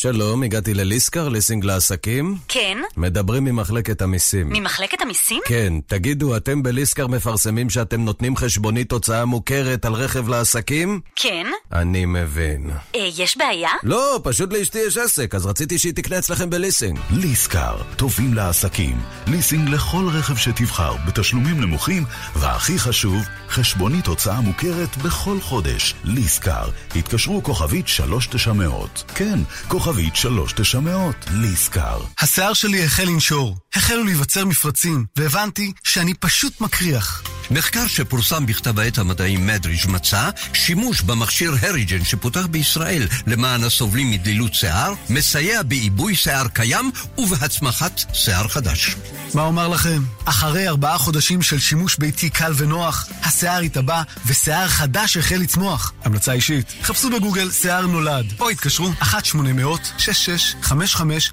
[0.00, 2.36] שלום, הגעתי לליסקר, ליסינג לעסקים.
[2.48, 2.78] כן.
[2.96, 4.48] מדברים ממחלקת המיסים.
[4.48, 5.40] ממחלקת המיסים?
[5.46, 5.72] כן.
[5.86, 11.00] תגידו, אתם בליסקר מפרסמים שאתם נותנים חשבונית הוצאה מוכרת על רכב לעסקים?
[11.16, 11.46] כן.
[11.72, 12.70] אני מבין.
[12.94, 13.70] אה, יש בעיה?
[13.82, 16.98] לא, פשוט לאשתי יש עסק, אז רציתי שהיא תקנה אצלכם בליסינג.
[17.10, 19.00] ליסקר, טובים לעסקים.
[19.26, 22.04] ליסינג לכל רכב שתבחר, בתשלומים נמוכים,
[22.36, 25.94] והכי חשוב, חשבונית הוצאה מוכרת בכל חודש.
[26.04, 29.04] ליסקר, התקשרו כוכבית 3900.
[29.14, 29.87] כן, כוכבית...
[29.88, 32.00] כוכבית 3900, ליסקר.
[32.20, 37.22] השיער שלי החל לנשור, החלו להיווצר מפרצים, והבנתי שאני פשוט מקריח.
[37.50, 44.54] מחקר שפורסם בכתב העת המדעי מדריג' מצא שימוש במכשיר הריג'ן שפותח בישראל למען הסובלים מדלילות
[44.54, 48.96] שיער, מסייע בעיבוי שיער קיים ובהצמחת שיער חדש.
[49.34, 50.02] מה אומר לכם?
[50.24, 55.92] אחרי ארבעה חודשים של שימוש ביתי קל ונוח, השיער התאבע ושיער חדש החל לצמוח.
[56.04, 58.90] המלצה אישית, חפשו בגוגל שיער נולד, או התקשרו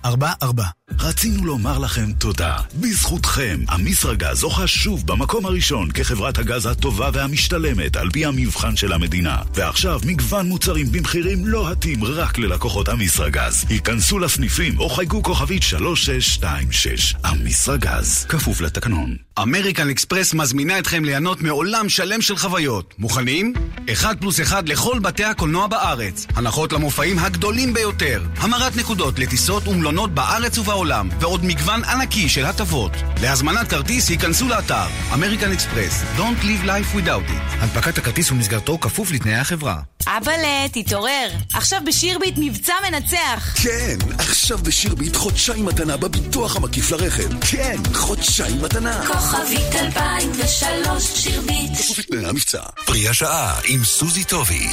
[0.05, 0.61] 1-800-665544
[0.99, 2.57] רצינו לומר לכם תודה.
[2.81, 9.37] בזכותכם, המסרגז זוכה שוב במקום הראשון כחברת הגז הטובה והמשתלמת על פי המבחן של המדינה.
[9.53, 13.65] ועכשיו מגוון מוצרים במחירים לא התאים רק ללקוחות המסרגז.
[13.69, 17.15] היכנסו לסניפים או חייגו כוכבית 3626.
[17.23, 19.24] המסרגז, כפוף לתקנון.
[19.41, 22.93] אמריקן אקספרס מזמינה אתכם ליהנות מעולם שלם של חוויות.
[22.97, 23.53] מוכנים?
[23.91, 26.25] אחד פלוס אחד לכל בתי הקולנוע בארץ.
[26.35, 28.23] הנחות למופעים הגדולים ביותר.
[28.37, 31.09] המרת נקודות לטיסות ומלונות בארץ ובעולם.
[31.19, 32.91] ועוד מגוון ענקי של הטבות.
[33.21, 36.03] להזמנת כרטיס ייכנסו לאתר אמריקן אקספרס.
[36.17, 37.51] Don't live life without it.
[37.59, 39.79] הנפקת הכרטיס ומסגרתו כפוף לתנאי החברה.
[40.07, 41.29] אבאלה, תתעורר.
[41.53, 43.55] עכשיו בשירביט מבצע מנצח.
[43.63, 47.39] כן, עכשיו בשירביט חודשיים מתנה בביטוח המקיף לרכב.
[47.41, 49.03] כן, חודשיים מתנה.
[49.25, 51.71] כוכבית 2003 שירביט.
[51.77, 52.61] כפוף לתנאי המבצע.
[52.85, 54.67] פרי השעה עם סוזי טובי.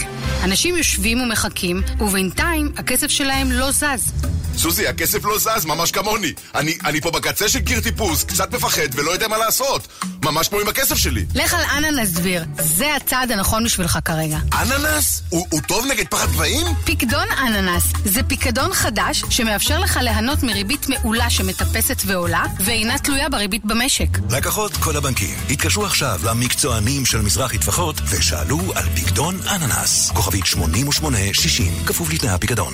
[0.44, 4.12] אנשים יושבים ומחכים, ובינתיים הכסף שלהם לא זז.
[4.56, 6.32] סוזי, הכסף לא זז, ממש כמוני.
[6.54, 9.88] אני, אני פה בקצה של קיר טיפוס, קצת מפחד ולא יודע מה לעשות.
[10.24, 11.24] ממש כמו עם הכסף שלי.
[11.34, 14.38] לך על אננס דביר, זה הצעד הנכון בשבילך כרגע.
[14.62, 15.22] אננס?
[15.28, 16.66] הוא, הוא טוב נגד פחד גבהים?
[16.84, 23.64] פיקדון אננס זה פיקדון חדש שמאפשר לך ליהנות מריבית מעולה שמטפסת ועולה, ואינה תלויה בריבית
[23.64, 24.18] במשק.
[24.42, 30.10] לקוחות כל הבנקים, התקשרו עכשיו למקצוענים של מזרחי טפחות ושאלו על פיקדון אננס.
[30.10, 32.72] כוכבית 8860, כפוף לתנאי הפיקדון.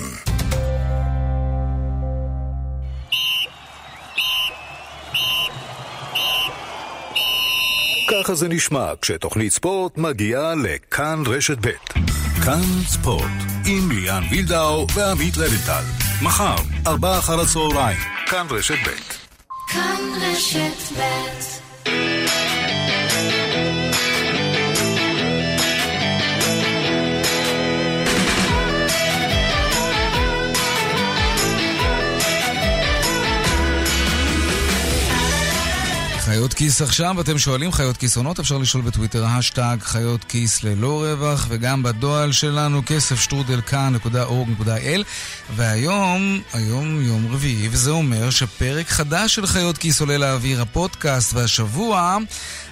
[8.11, 11.69] ככה זה נשמע כשתוכנית ספורט מגיעה לכאן רשת ב'.
[12.45, 13.31] כאן ספורט,
[13.65, 15.83] עם ליאן וילדאו ועמית רבנטל.
[16.21, 16.55] מחר,
[16.87, 18.89] ארבעה אחר הצהריים, כאן רשת ב'.
[19.73, 21.58] כאן רשת ב'
[36.29, 41.03] חיות כיס עכשיו, אתם שואלים חיות כיס עונות, אפשר לשאול בטוויטר, השטג חיות כיס ללא
[41.03, 45.03] רווח, וגם בדואל שלנו, כסף שטרודל כאן.org.il.
[45.55, 52.17] והיום, היום יום רביעי, וזה אומר שפרק חדש של חיות כיס עולה לאוויר, הפודקאסט, והשבוע,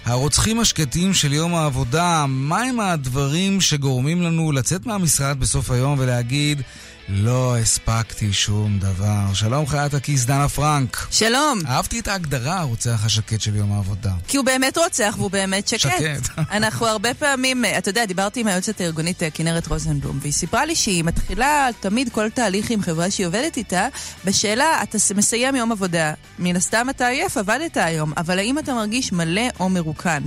[0.05, 6.61] הרוצחים השקטים של יום העבודה, מהם הדברים שגורמים לנו לצאת מהמשרד בסוף היום ולהגיד...
[7.09, 9.33] לא הספקתי שום דבר.
[9.33, 11.07] שלום חיית הכיס, דנה פרנק.
[11.11, 11.59] שלום.
[11.67, 14.11] אהבתי את ההגדרה, הרוצח השקט של יום העבודה.
[14.27, 15.79] כי הוא באמת רוצח והוא באמת שקט.
[15.79, 16.29] שקט.
[16.57, 20.75] אנחנו הרבה פעמים, אתה יודע, דיברתי עם היועצת הארגונית אה, כנרת רוזנבלום, והיא סיפרה לי
[20.75, 23.87] שהיא מתחילה תמיד כל תהליך עם חברה שהיא עובדת איתה,
[24.25, 26.13] בשאלה, אתה מסיים יום עבודה.
[26.39, 30.23] מן הסתם אתה עייף, עבדת היום, אבל האם אתה מרגיש מלא או מרוקן?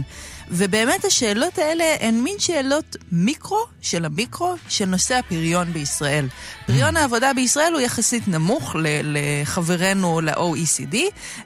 [0.50, 6.28] ובאמת השאלות האלה הן מין שאלות מיקרו של המיקרו של נושא הפריון בישראל.
[6.66, 10.96] פריון העבודה בישראל הוא יחסית נמוך לחברינו ל-OECD.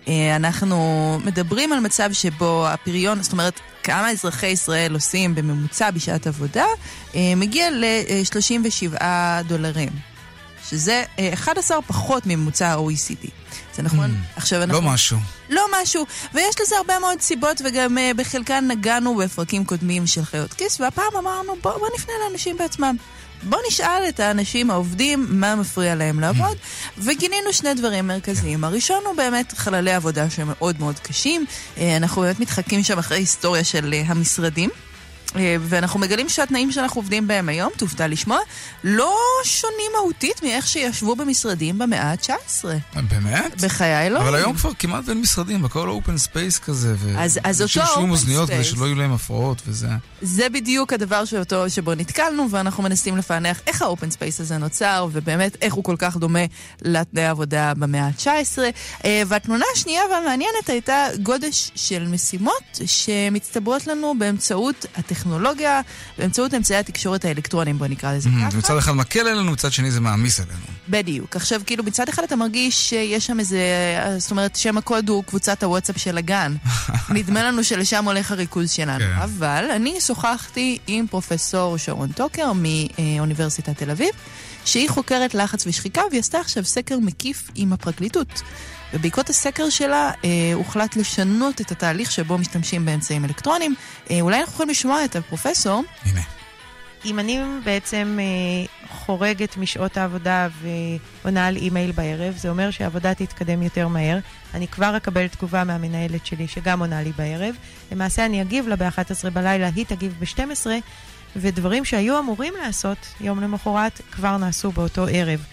[0.09, 6.27] אה, אנחנו מדברים על מצב שבו הפריון, זאת אומרת, כמה אזרחי ישראל עושים בממוצע בשעת
[6.27, 6.67] עבודה,
[7.15, 9.03] אה, מגיע ל-37
[9.49, 10.14] דולרים.
[10.71, 13.29] שזה אה, 11 פחות מממוצע ה-OECD.
[13.75, 14.11] זה נכון?
[14.11, 14.83] Mm, עכשיו לא אנחנו...
[14.83, 15.19] משהו.
[15.51, 16.07] לא משהו.
[16.35, 21.17] ויש לזה הרבה מאוד סיבות, וגם uh, בחלקן נגענו בפרקים קודמים של חיות כיס, והפעם
[21.19, 22.97] אמרנו, בוא, בוא נפנה לאנשים בעצמם.
[23.43, 26.57] בוא נשאל את האנשים העובדים מה מפריע להם לעבוד,
[26.99, 28.65] וגילינו שני דברים מרכזיים.
[28.65, 31.47] הראשון הוא באמת חללי עבודה שהם מאוד מאוד קשים.
[31.79, 34.71] אה, אנחנו באמת מתחקים שם אחרי היסטוריה של אה, המשרדים.
[35.37, 38.39] אה, ואנחנו מגלים שהתנאים שאנחנו עובדים בהם היום, תופתע לשמוע,
[38.85, 42.65] לא שונים מהותית מאיך שישבו במשרדים במאה ה-19.
[43.11, 43.65] באמת?
[43.65, 44.27] בחיי אלוהים.
[44.27, 46.95] אבל היום כבר כמעט אין משרדים, הכל open space כזה.
[46.99, 49.89] ו- אז- אז אותו יושבים עם open אוזניות כדי שלא יהיו להם הפרעות וזה.
[50.23, 55.07] זה בדיוק הדבר שאותו, שבו נתקלנו, ואנחנו מנסים לפענח איך ה open space הזה נוצר,
[55.13, 56.45] ובאמת איך הוא כל כך דומה
[56.83, 58.59] לתנאי העבודה במאה ה-19.
[59.05, 65.24] אה, והתמונה השנייה והמעניינת הייתה גודש של משימות שמצטברות לנו באמצעות הטכנולוגיה,
[66.19, 68.59] באמצעות אמצעי התקשורת האלקטרוניים, בוא נקרא לזה Mm, ככה.
[68.59, 70.59] מצד אחד מקל עלינו, מצד שני זה מעמיס עלינו.
[70.89, 71.37] בדיוק.
[71.37, 73.61] עכשיו, כאילו, מצד אחד אתה מרגיש שיש שם איזה...
[74.19, 76.55] זאת אומרת, שם הקוד הוא קבוצת הוואטסאפ של הגן.
[77.17, 79.05] נדמה לנו שלשם הולך הריכוז שלנו.
[79.05, 79.13] כן.
[79.23, 84.11] אבל אני שוחחתי עם פרופסור שרון טוקר מאוניברסיטת תל אביב,
[84.65, 88.43] שהיא חוקרת לחץ ושחיקה, והיא עשתה עכשיו סקר מקיף עם הפרקליטות.
[88.95, 93.75] ובעקבות הסקר שלה אה, הוחלט לשנות את התהליך שבו משתמשים באמצעים אלקטרוניים.
[94.11, 95.85] אה, אולי אנחנו יכולים לשמוע את הפרופסור.
[96.05, 96.21] הנה.
[97.05, 100.49] אם אני בעצם אה, חורגת משעות העבודה
[101.23, 104.19] ועונה על אימייל בערב, זה אומר שהעבודה תתקדם יותר מהר.
[104.55, 107.55] אני כבר אקבל תגובה מהמנהלת שלי שגם עונה לי בערב.
[107.93, 110.67] למעשה אני אגיב לה ב-11 בלילה, היא תגיב ב-12,
[111.37, 115.45] ודברים שהיו אמורים לעשות יום למחרת כבר נעשו באותו ערב.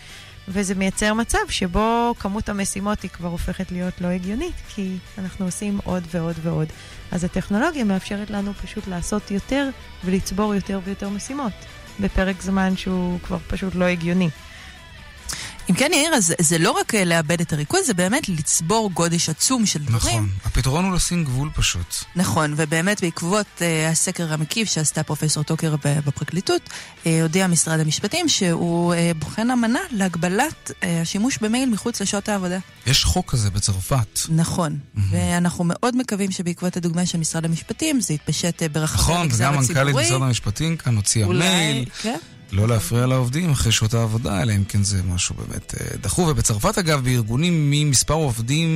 [0.47, 5.79] וזה מייצר מצב שבו כמות המשימות היא כבר הופכת להיות לא הגיונית, כי אנחנו עושים
[5.83, 6.67] עוד ועוד ועוד.
[7.11, 9.69] אז הטכנולוגיה מאפשרת לנו פשוט לעשות יותר
[10.05, 11.53] ולצבור יותר ויותר משימות,
[11.99, 14.29] בפרק זמן שהוא כבר פשוט לא הגיוני.
[15.71, 19.29] אם כן, יאיר, אז זה לא רק אה, לאבד את הריכוז, זה באמת לצבור גודש
[19.29, 20.15] עצום של דברים.
[20.15, 21.95] נכון, הפתרון הוא לשים גבול פשוט.
[22.15, 23.61] נכון, ובאמת בעקבות uh,
[23.91, 30.71] הסקר המקיף שעשתה פרופסור טוקר בפרקליטות, uh, הודיע משרד המשפטים שהוא uh, בוחן אמנה להגבלת
[30.71, 32.59] uh, השימוש במייל מחוץ לשעות העבודה.
[32.87, 34.19] יש חוק כזה בצרפת.
[34.29, 34.99] נכון, mm-hmm.
[35.11, 39.63] ואנחנו מאוד מקווים שבעקבות הדוגמה של משרד המשפטים, זה יתפשט uh, ברחבי נכון, המגזר הציבורי.
[39.63, 41.85] נכון, וגם מנכ"לית משרד המשפטים כאן הוציאה מייל.
[42.01, 42.17] כן?
[42.51, 46.27] לא להפריע לעובדים אחרי שעות העבודה, אלא אם כן זה משהו באמת אה, דחוף.
[46.29, 48.69] ובצרפת, אגב, בארגונים ממספר עובדים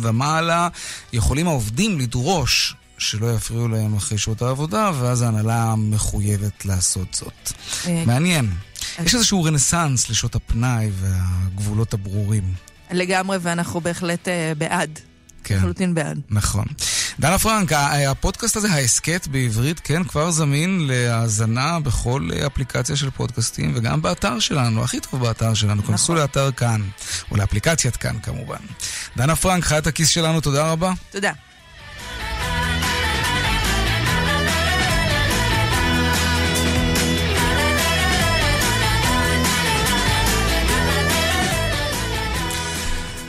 [0.00, 0.68] ומעלה,
[1.12, 7.52] יכולים העובדים לדרוש שלא יפריעו להם אחרי שעות העבודה, ואז ההנהלה מחויבת לעשות זאת.
[7.86, 8.50] אה, מעניין.
[9.04, 12.44] יש איזשהו רנסאנס לשעות הפנאי והגבולות הברורים.
[12.90, 14.98] לגמרי, ואנחנו בהחלט אה, בעד.
[15.44, 15.56] כן.
[15.56, 16.20] לחלוטין בעד.
[16.30, 16.64] נכון.
[17.20, 17.72] דנה פרנק,
[18.08, 24.84] הפודקאסט הזה, ההסכת בעברית, כן, כבר זמין להאזנה בכל אפליקציה של פודקאסטים וגם באתר שלנו,
[24.84, 25.74] הכי טוב באתר שלנו.
[25.74, 25.86] נכון.
[25.86, 26.82] כנסו לאתר כאן,
[27.30, 28.56] או לאפליקציית כאן כמובן.
[29.16, 30.92] דנה פרנק, חיית הכיס שלנו, תודה רבה.
[31.10, 31.32] תודה.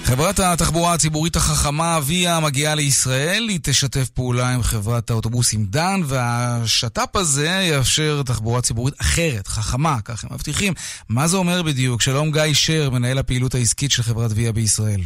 [0.04, 7.16] חברת התחבורה הציבורית החכמה אביה מגיעה לישראל, היא תשתף פעולה עם חברת האוטובוסים דן, והשת"פ
[7.16, 10.74] הזה יאפשר תחבורה ציבורית אחרת, חכמה, כך הם מבטיחים.
[11.10, 12.02] מה זה אומר בדיוק?
[12.02, 15.02] שלום גיא שר, מנהל הפעילות העסקית של חברת ויה בישראל.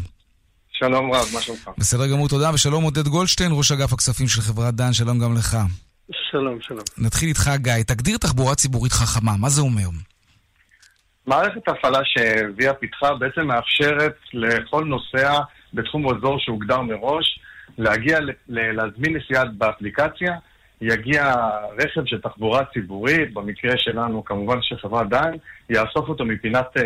[0.71, 1.69] שלום רב, מה שלומך?
[1.77, 5.57] בסדר גמור, תודה, ושלום עודד גולדשטיין, ראש אגף הכספים של חברת דן, שלום גם לך.
[6.31, 6.83] שלום, שלום.
[6.97, 7.83] נתחיל איתך, גיא.
[7.87, 9.87] תגדיר תחבורה ציבורית חכמה, מה זה אומר?
[11.27, 15.39] מערכת ההפעלה שוויה פיתחה בעצם מאפשרת לכל נוסע
[15.73, 17.39] בתחום אזור שהוגדר מראש
[17.77, 20.33] להגיע, להזמין נסיעה באפליקציה,
[20.81, 21.33] יגיע
[21.79, 25.31] רכב של תחבורה ציבורית, במקרה שלנו כמובן של חברת דן,
[25.69, 26.83] יאסוף אותו מפינת, אה,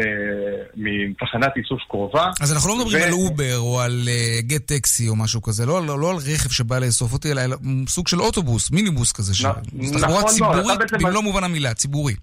[0.75, 2.29] מתחנת איסוף קרובה.
[2.41, 3.05] אז אנחנו לא מדברים ו...
[3.05, 4.07] על Uber או על
[4.39, 7.55] Gett uh, Taxi או משהו כזה, לא, לא, לא על רכב שבא לאסוף אותי, אלא
[7.87, 9.45] סוג של אוטובוס, מיניבוס כזה, ש...
[9.45, 9.51] נ...
[9.91, 12.13] תחבורה נכון ציבורית במלוא לא מובן המילה, ציבורי.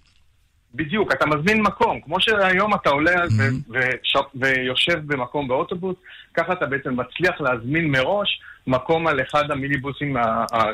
[0.74, 2.00] בדיוק, אתה מזמין מקום.
[2.00, 3.70] כמו שהיום אתה עולה mm-hmm.
[3.70, 4.16] וש...
[4.34, 5.96] ויושב במקום באוטובוס,
[6.34, 10.16] ככה אתה בעצם מצליח להזמין מראש מקום על אחד המיניבוסים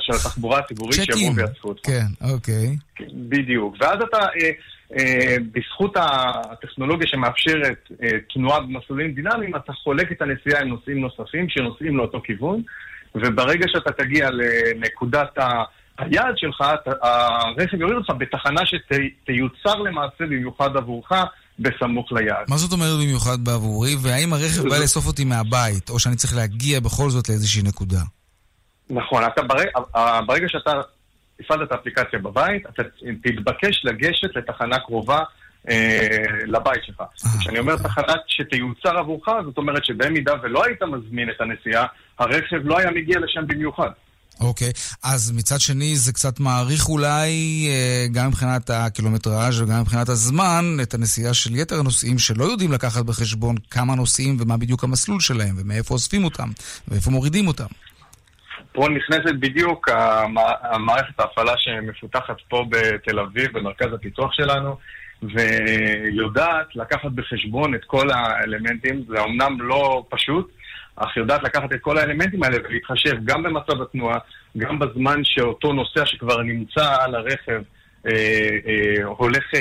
[0.01, 1.87] של התחבורה הציבורית שיבואו ויאספו אותך.
[1.87, 2.77] כן, אוקיי.
[3.29, 3.77] בדיוק.
[3.81, 4.51] ואז אתה, אה,
[4.99, 11.49] אה, בזכות הטכנולוגיה שמאפשרת אה, תנועה במסלולים דינמיים, אתה חולק את הנסיעה עם נוסעים נוספים
[11.49, 12.63] שנוסעים לאותו כיוון,
[13.15, 15.63] וברגע שאתה תגיע לנקודת ה...
[15.99, 16.65] היעד שלך,
[17.03, 21.13] הרכב יוריד אותך בתחנה שתיוצר למעשה במיוחד עבורך
[21.59, 22.45] בסמוך ליעד.
[22.49, 23.97] מה זאת אומרת במיוחד בעבורי?
[24.03, 28.01] והאם הרכב בא לאסוף אותי מהבית, או שאני צריך להגיע בכל זאת לאיזושהי נקודה?
[28.91, 29.67] נכון, אתה ברג,
[30.27, 30.73] ברגע שאתה
[31.41, 32.83] הפעלת את האפליקציה בבית, אתה
[33.23, 35.23] תתבקש לגשת לתחנה קרובה
[35.71, 37.03] אה, לבית שלך.
[37.41, 41.87] כשאני אומר תחנה שתיוצר עבורך, זאת אומרת שבמידה ולא היית מזמין את הנסיעה,
[42.19, 43.91] הרכב לא היה מגיע לשם במיוחד.
[44.41, 44.97] אוקיי, okay.
[45.03, 47.31] אז מצד שני זה קצת מעריך אולי,
[47.69, 53.05] אה, גם מבחינת הקילומטראז' וגם מבחינת הזמן, את הנסיעה של יתר הנוסעים שלא יודעים לקחת
[53.05, 56.49] בחשבון כמה נוסעים ומה בדיוק המסלול שלהם, ומאיפה אוספים אותם,
[56.89, 57.67] ואיפה מורידים אותם.
[58.73, 59.89] פה נכנסת בדיוק
[60.63, 64.77] המערכת ההפעלה שמפותחת פה בתל אביב, במרכז הפיתוח שלנו,
[65.23, 69.05] ויודעת לקחת בחשבון את כל האלמנטים.
[69.09, 70.53] זה אמנם לא פשוט,
[70.97, 74.19] אך יודעת לקחת את כל האלמנטים האלה ולהתחשב גם במצב התנועה,
[74.57, 77.63] גם בזמן שאותו נוסע שכבר נמצא על הרכב
[78.07, 78.13] אה,
[78.67, 79.61] אה, הולך, אה,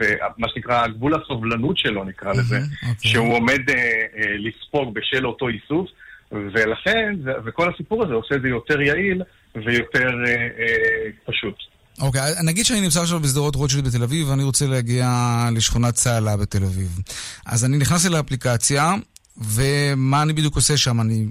[0.00, 3.08] אה, ומה שנקרא, גבול הסובלנות שלו נקרא לזה, okay.
[3.08, 5.88] שהוא עומד אה, אה, לספוג בשל אותו איסוף,
[6.32, 7.14] ולכן,
[7.44, 9.22] וכל הסיפור הזה עושה את זה יותר יעיל
[9.66, 10.10] ויותר
[11.26, 11.54] פשוט.
[12.00, 15.08] אוקיי, okay, נגיד שאני נמצא עכשיו בשדרות רוטשילד בתל אביב ואני רוצה להגיע
[15.56, 16.98] לשכונת צהלה בתל אביב.
[17.46, 18.94] אז אני נכנס אל האפליקציה,
[19.40, 21.00] ומה אני בדיוק עושה שם?
[21.00, 21.26] אני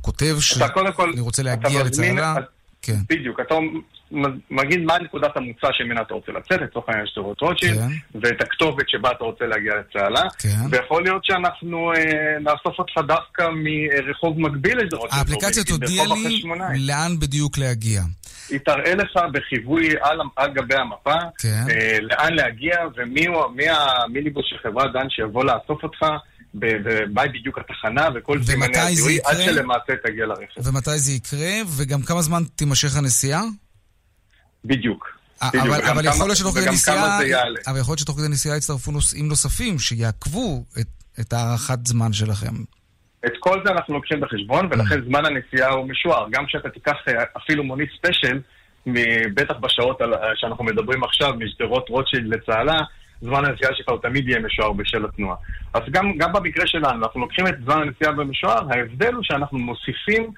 [0.00, 2.34] כותב שאני רוצה להגיע לצהלה?
[2.82, 2.98] כן.
[3.10, 3.54] בדיוק, אתה
[4.50, 8.18] מגיד מה נקודת המוצא שממנה אתה רוצה לצאת, לצורך העניין שדרות רוטשילד, כן.
[8.20, 10.48] ואת הכתובת שבה אתה רוצה להגיע לצהלה, כן.
[10.70, 15.28] ויכול להיות שאנחנו אה, נאסוף אותך דווקא מרחוב מקביל לשדרות רוטשילד.
[15.28, 16.42] האפליקציה תודיע לי
[16.86, 18.02] לאן בדיוק להגיע.
[18.50, 21.64] היא תראה לך בחיווי על, על גבי המפה, כן.
[21.70, 26.06] אה, לאן להגיע ומי המיניבוס של חברת דן שיבוא לאסוף אותך.
[26.54, 30.68] ומהי בדיוק התחנה וכל סימני הזיהוי עד שלמעשה תגיע לרכב.
[30.68, 31.52] ומתי זה יקרה?
[31.76, 33.42] וגם כמה זמן תימשך הנסיעה?
[34.64, 35.14] בדיוק.
[35.42, 37.18] אבל, אבל יכול להיות שתוך כדי נסיעה,
[37.66, 40.86] אבל יכול להיות שתוך כדי נסיעה יצטרפו נושאים נוספים שיעכבו את,
[41.20, 42.54] את הארכת זמן שלכם.
[43.26, 45.04] את כל זה אנחנו לוקחים בחשבון, ולכן mm.
[45.04, 46.26] זמן הנסיעה הוא משוער.
[46.30, 46.96] גם כשאתה תיקח
[47.36, 48.40] אפילו מונית ספיישל,
[49.34, 49.98] בטח בשעות
[50.34, 52.76] שאנחנו מדברים עכשיו, משדרות רוטשילד לצהלה,
[53.20, 55.36] זמן הנסיעה שלך הוא תמיד יהיה משוער בשל התנועה.
[55.74, 60.30] אז גם, גם במקרה שלנו, אנחנו לוקחים את זמן הנסיעה במשוער, ההבדל הוא שאנחנו מוסיפים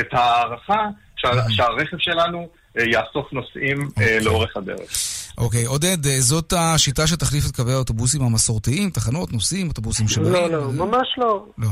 [0.00, 3.82] את ההערכה שה, שהרכב שלנו אה, יאסוף נוסעים okay.
[3.82, 4.20] אה, אוקיי.
[4.20, 4.90] לאורך הדרך.
[5.38, 5.68] אוקיי, okay.
[5.68, 10.32] עודד, אה, זאת השיטה שתחליף את קווי האוטובוסים המסורתיים, תחנות, נוסעים, אוטובוסים שבאים?
[10.32, 11.46] לא, לא, ממש לא.
[11.58, 11.68] לא.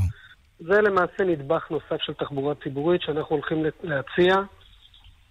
[0.58, 4.36] זה למעשה נדבך נוסף של תחבורה ציבורית שאנחנו הולכים להציע.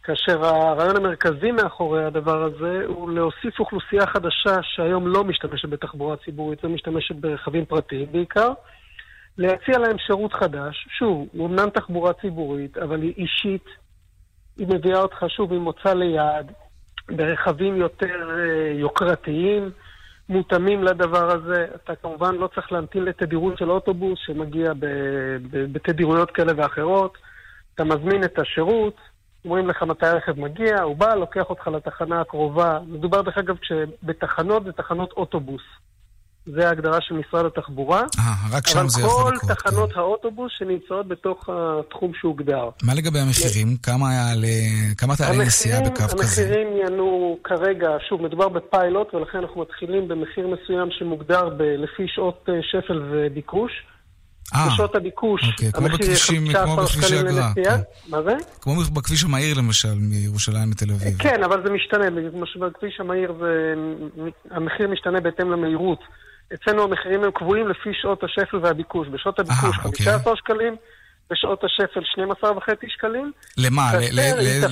[0.10, 6.66] כאשר הרעיון המרכזי מאחורי הדבר הזה הוא להוסיף אוכלוסייה חדשה שהיום לא משתמשת בתחבורה ציבורית
[6.66, 8.52] ומשתמשת ברכבים פרטיים בעיקר,
[9.38, 13.66] להציע להם שירות חדש, שוב, הוא אמנם תחבורה ציבורית, אבל היא אישית,
[14.58, 16.52] היא מביאה אותך שוב עם מוצא ליעד,
[17.10, 19.72] ברכבים יותר uh, יוקרתיים,
[20.30, 21.68] מותאמים לדבר הזה.
[21.76, 24.74] אתה כמובן לא צריך להמתין לתדירות של אוטובוס שמגיע
[25.52, 27.18] בתדירויות כאלה ואחרות.
[27.76, 28.96] אתה מזמין את השירות,
[29.46, 32.80] אומרים לך מתי הרכב מגיע, הוא בא, לוקח אותך לתחנה הקרובה.
[32.88, 33.56] מדובר דרך אגב
[34.04, 35.62] בתחנות זה תחנות אוטובוס.
[36.46, 38.00] זה ההגדרה של משרד התחבורה.
[38.00, 39.44] אה, רק שם זה יכול לקרות.
[39.44, 40.00] אבל כל תחנות כן.
[40.00, 42.70] האוטובוס שנמצאות בתוך התחום שהוגדר.
[42.84, 43.78] מה לגבי המחירים?
[43.84, 44.46] כמה ל...
[44.98, 46.16] כמה תעלה נסיעה בקו כזה?
[46.44, 51.62] המחירים יענו כרגע, שוב, מדובר בפיילוט, ולכן אנחנו מתחילים במחיר מסוים שמוגדר ב...
[51.62, 53.72] לפי שעות אה, שפל וביקוש.
[54.56, 57.52] אה, בשעות הביקוש, אוקיי, כמו בכבישים, כמו בכבישי אגרה.
[57.56, 57.80] כן.
[58.10, 58.36] מה זה?
[58.62, 61.18] כמו בכביש המהיר למשל, מירושלים לתל אביב.
[61.20, 62.06] כן, אבל זה משתנה,
[62.60, 63.74] בכביש המהיר זה...
[64.52, 66.00] המחיר משתנה בהתאם למהירות.
[66.54, 69.08] אצלנו המחירים הם קבועים לפי שעות השפל והביקוש.
[69.08, 70.36] בשעות הביקוש 15 אוקיי.
[70.36, 70.76] שקלים,
[71.32, 73.32] בשעות השפל 12 וחצי שקלים.
[73.58, 73.92] למה?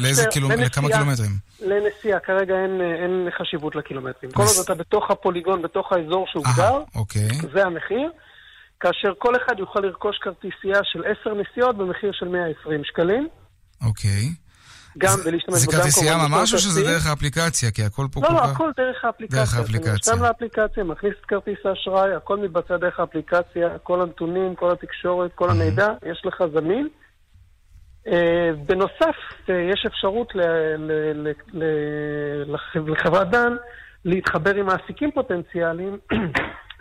[0.01, 0.65] לאיזה קילומטרים?
[0.65, 1.31] לכמה קילומטרים?
[1.61, 4.31] לנסיעה, כרגע אין, אין חשיבות לקילומטרים.
[4.31, 7.27] כל עוד אתה בתוך הפוליגון, בתוך האזור שהוגדר, אוקיי.
[7.53, 8.09] זה המחיר.
[8.79, 13.27] כאשר כל אחד יוכל לרכוש כרטיסייה של 10 נסיעות במחיר של 120 שקלים.
[13.87, 14.29] אוקיי.
[14.97, 15.59] גם ולהשתמש בו.
[15.59, 17.71] זה כרטיסייה ממש או שזה דרך האפליקציה?
[17.71, 19.39] כי הכל פה לא, לא, הכל דרך האפליקציה.
[19.39, 19.93] דרך האפליקציה.
[19.93, 25.31] אתה נרשם לאפליקציה, מכניס את כרטיס האשראי, הכל מתבצע דרך האפליקציה, כל הנתונים, כל התקשורת,
[25.35, 26.87] כל המידע, יש לך זמין.
[28.07, 29.17] אה, בנוסף,
[29.49, 30.33] אה, יש אפשרות
[32.87, 33.55] לחברת דן
[34.05, 35.97] להתחבר עם מעסיקים פוטנציאליים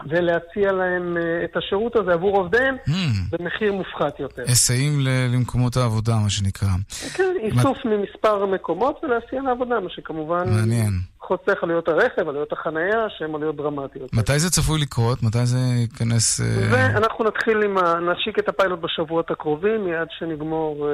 [0.09, 2.93] ולהציע להם uh, את השירות הזה עבור עובדיהם mm.
[3.31, 4.43] במחיר מופחת יותר.
[4.47, 4.93] היסעים
[5.33, 6.69] למקומות העבודה, מה שנקרא.
[7.15, 7.97] כן, איסוף מה...
[7.97, 10.45] ממספר מקומות ולהסיע לעבודה, מה שכמובן...
[10.49, 10.93] מעניין.
[11.21, 14.15] חוסך עלויות הרכב, עלויות החנייה, שהן עלויות דרמטיות.
[14.15, 15.23] מתי זה צפוי לקרות?
[15.23, 16.41] מתי זה ייכנס...
[16.41, 16.45] Uh...
[16.71, 17.95] ואנחנו נתחיל עם ה...
[18.01, 20.89] נשיק את הפיילוט בשבועות הקרובים, מיד שנגמור...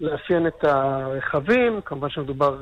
[0.00, 2.56] לאפיין את הרכבים, כמובן שמדובר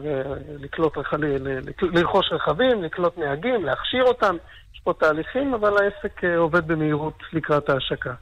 [0.61, 1.37] לקלוט רכבים,
[1.82, 4.37] לרכוש רכבים, לקלוט נהגים, להכשיר אותם,
[4.74, 8.14] יש פה תהליכים, אבל העסק אה, עובד במהירות לקראת ההשקה.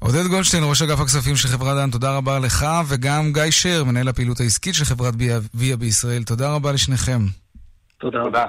[0.00, 4.08] עודד גולדשטיין, ראש אגף הכספים של חברת דן, תודה רבה לך, וגם גיא שר, מנהל
[4.08, 5.14] הפעילות העסקית של חברת
[5.54, 7.20] ויה בישראל, תודה רבה לשניכם.
[7.98, 8.44] תודה רבה.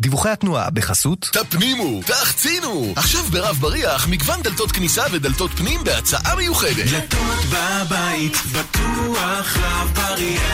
[0.00, 2.92] דיווחי התנועה בחסות תפנימו, תחצינו!
[2.96, 6.90] עכשיו ברב בריח מגוון דלתות כניסה ודלתות פנים בהצעה מיוחדת.
[6.90, 10.52] דלתות בבית, בטוח רב בריח.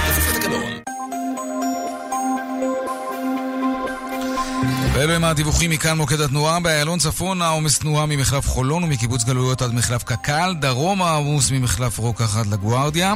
[4.98, 6.60] ואלו הם הדיווחים מכאן מוקד התנועה.
[6.60, 10.54] באיילון צפון העומס תנועה ממחלף חולון ומקיבוץ גלויות עד מחלף קק"ל.
[10.60, 13.14] דרום העמוס ממחלף רוקח עד לגוארדיה.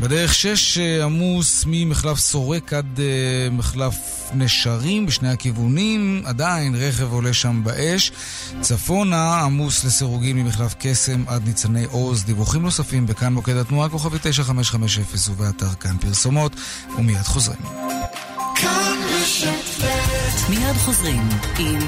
[0.00, 3.94] בדרך 6 עמוס ממחלף סורק עד uh, מחלף
[4.34, 6.22] נשרים בשני הכיוונים.
[6.24, 8.12] עדיין רכב עולה שם באש.
[8.60, 12.24] צפונה עמוס לסירוגין ממחלף קסם עד ניצני עוז.
[12.24, 16.52] דיווחים נוספים בכאן מוקד התנועה כוכבי 9550 ובאתר כאן פרסומות
[16.98, 17.60] ומיד חוזרים.
[18.54, 18.96] כאן
[20.50, 21.28] מיד חוזרים
[21.58, 21.78] עם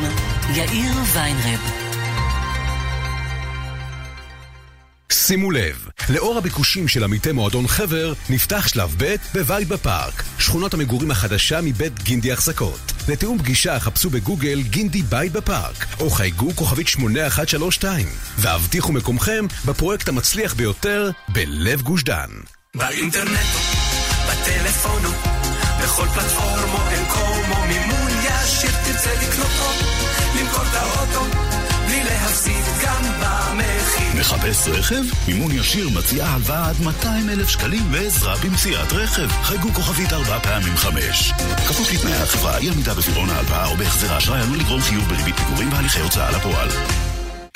[0.55, 1.61] יאיר ויינרב.
[5.13, 11.11] שימו לב, לאור הביקושים של עמיתי מועדון חבר, נפתח שלב ב' בבית בפארק, שכונות המגורים
[11.11, 12.93] החדשה מבית גינדי החזקות.
[13.09, 18.07] לתיאום פגישה חפשו בגוגל גינדי בית בפארק, או חייגו כוכבית 8132,
[18.39, 22.31] והבטיחו מקומכם בפרויקט המצליח ביותר בלב גוש דן.
[22.75, 23.47] באינטרנט,
[24.31, 25.03] בטלפון,
[25.83, 27.08] בכל פלטפורמו, אין
[34.21, 35.03] מחפש רכב?
[35.29, 39.29] מימון ישיר מציע הלוואה עד 200 אלף שקלים ועזרה במציאת רכב.
[39.43, 41.33] חייגו כוכבית ארבע פעמים חמש.
[41.69, 45.73] כפוף לתנאי החברה, אי עמידה בפירעון ההלוואה או בהחזר האשראי עלול לגרום חיוב בריבית פיגורים
[45.73, 46.69] והליכי הוצאה לפועל.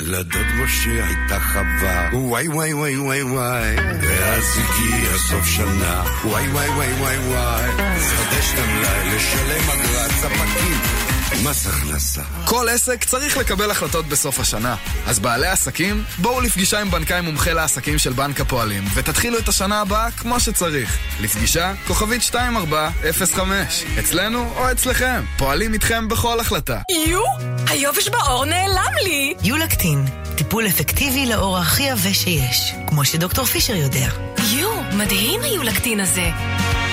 [0.01, 6.69] לדוד משה הייתה חווה, וואי וואי וואי וואי וואי, ואז הגיע סוף שנה, וואי וואי
[6.69, 11.12] וואי וואי וואי, לחדש את המלאי, לשלם אגרת ספקים.
[11.45, 12.23] מס הכנסה.
[12.45, 14.77] כל עסק צריך לקבל החלטות בסוף השנה.
[15.07, 19.81] אז בעלי עסקים, בואו לפגישה עם בנקאי מומחה לעסקים של בנק הפועלים, ותתחילו את השנה
[19.81, 20.99] הבאה כמו שצריך.
[21.21, 23.85] לפגישה, כוכבית 2405.
[23.99, 25.25] אצלנו או אצלכם.
[25.39, 26.79] פועלים איתכם בכל החלטה.
[27.07, 27.23] יו,
[27.69, 29.35] היובש בעור נעלם לי!
[29.43, 30.05] יולקטין,
[30.37, 34.09] טיפול אפקטיבי לאור הכי עבה שיש, כמו שדוקטור פישר יודע.
[34.51, 36.31] יו, מדהים היולקטין הזה.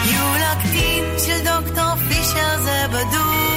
[0.05, 3.48] יולקטין של דוקטור פישר זה בדוק.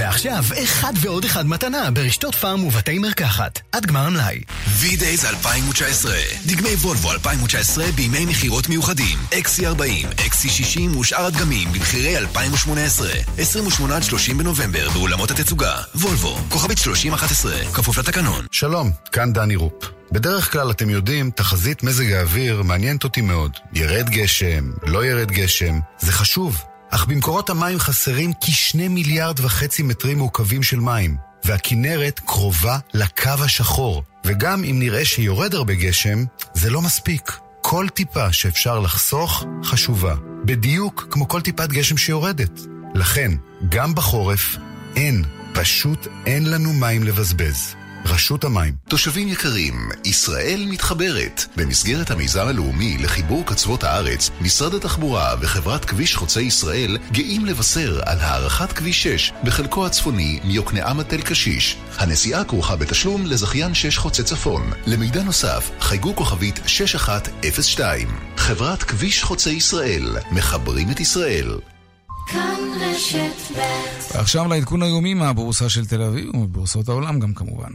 [0.00, 3.60] ועכשיו, אחד ועוד אחד מתנה ברשתות פארם ובתי מרקחת.
[3.72, 4.40] עד גמר המלאי.
[4.80, 9.18] V-Days 2019 דגמי וולבו 2019 בימי מכירות מיוחדים.
[9.32, 13.08] XC40, XC60 ושאר הדגמים במחירי 2018.
[13.38, 15.76] 28 עד 30 בנובמבר באולמות התצוגה.
[15.94, 18.46] וולבו, כוכבית 3011, כפוף לתקנון.
[18.52, 19.84] שלום, כאן דני רופ.
[20.12, 23.52] בדרך כלל, אתם יודעים, תחזית מזג האוויר מעניינת אותי מאוד.
[23.72, 26.69] ירד גשם, לא ירד גשם, זה חשוב.
[26.90, 34.02] אך במקורות המים חסרים כשני מיליארד וחצי מטרים מעוקבים של מים, והכינרת קרובה לקו השחור.
[34.26, 36.24] וגם אם נראה שיורד הרבה גשם,
[36.54, 37.32] זה לא מספיק.
[37.60, 40.14] כל טיפה שאפשר לחסוך חשובה,
[40.44, 42.60] בדיוק כמו כל טיפת גשם שיורדת.
[42.94, 43.32] לכן,
[43.68, 44.56] גם בחורף,
[44.96, 47.74] אין, פשוט אין לנו מים לבזבז.
[48.04, 48.74] רשות המים.
[48.88, 51.44] תושבים יקרים, ישראל מתחברת.
[51.56, 58.18] במסגרת המיזם הלאומי לחיבור קצוות הארץ, משרד התחבורה וחברת כביש חוצה ישראל גאים לבשר על
[58.20, 61.76] הארכת כביש 6 בחלקו הצפוני מיוקנעם עד תל קשיש.
[61.98, 64.70] הנסיעה כרוכה בתשלום לזכיין 6 חוצה צפון.
[64.86, 68.08] למידע נוסף, חייגו כוכבית 6102.
[68.36, 71.58] חברת כביש חוצה ישראל, מחברים את ישראל.
[74.14, 77.72] ועכשיו לעדכון היומי מהבורסה של תל אביב ומבורסות העולם גם כמובן.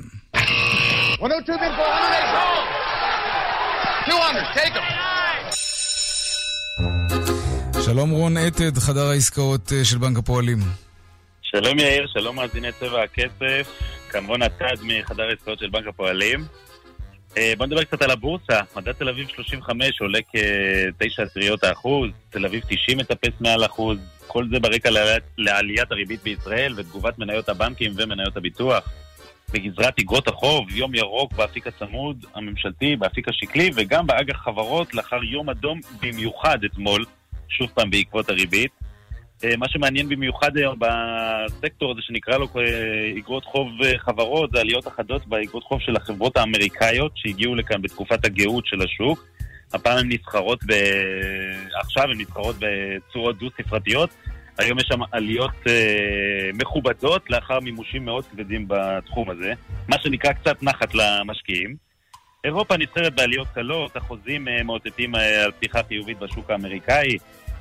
[7.85, 10.57] שלום רון עתד, חדר העסקאות אה, של בנק הפועלים.
[11.41, 13.67] שלום יאיר, שלום מאזיני צבע הכסף,
[14.09, 16.45] כמובן הצד מחדר העסקאות של בנק הפועלים.
[17.37, 18.59] אה, בוא נדבר קצת על הבורסה.
[18.75, 23.97] מדד תל אביב 35 עולה כ-9 עשיריות האחוז, תל אביב 90 מטפס מעל אחוז,
[24.28, 24.89] כל זה ברקע
[25.38, 28.89] לעליית הריבית בישראל ותגובת מניות הבנקים ומניות הביטוח.
[29.53, 35.49] בגזרת אגרות החוב, יום ירוק באפיק הצמוד הממשלתי, באפיק השקלי וגם באג"ח חברות לאחר יום
[35.49, 37.05] אדום במיוחד אתמול,
[37.49, 38.71] שוב פעם בעקבות הריבית.
[39.43, 44.59] אה, מה שמעניין במיוחד היום בסקטור הזה שנקרא לו אה, אגרות חוב אה, חברות, זה
[44.59, 49.26] עליות אחדות באגרות חוב של החברות האמריקאיות שהגיעו לכאן בתקופת הגאות של השוק.
[49.74, 50.74] הפעם הן נסחרות ב...
[51.76, 54.09] עכשיו הן נסחרות בצורות דו-ספרתיות.
[54.57, 59.53] היום יש שם עליות אה, מכובדות לאחר מימושים מאוד כבדים בתחום הזה,
[59.88, 61.76] מה שנקרא קצת נחת למשקיעים.
[62.43, 67.18] אירופה נסחרת בעליות קלות, החוזים אה, מאותתים אה, על פתיחה חיובית בשוק האמריקאי.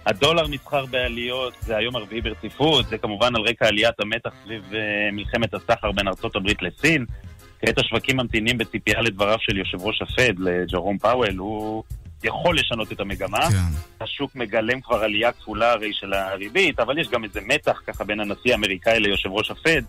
[0.07, 5.09] הדולר נסחר בעליות, זה היום הרביעי ברציפות, זה כמובן על רקע עליית המתח סביב אה,
[5.13, 7.07] מלחמת הסחר בין ארצות הברית לסין.
[7.67, 11.85] כעת השווקים ממתינים בציפייה לדבריו של יושב ראש הפד, לג'רום פאוול, הוא
[12.25, 13.51] יכול לשנות את המגמה.
[13.51, 14.05] כן.
[14.05, 18.21] השוק מגלם כבר עלייה כפולה הרי של הריבית, אבל יש גם איזה מתח ככה בין
[18.21, 19.83] הנשיא האמריקאי ליושב ראש הפד.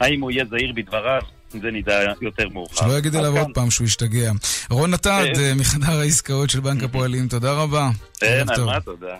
[0.00, 1.22] האם הוא יהיה זהיר בדבריו?
[1.60, 2.86] זה נדע יותר מאוחר.
[2.86, 4.32] שלא יגיד עליו עוד פעם שהוא ישתגע.
[4.70, 5.26] רון נתד.
[5.38, 7.90] אה, מחדר העסקאות של בנק הפועלים, תודה רבה.
[8.20, 9.16] כן, על מה תודה.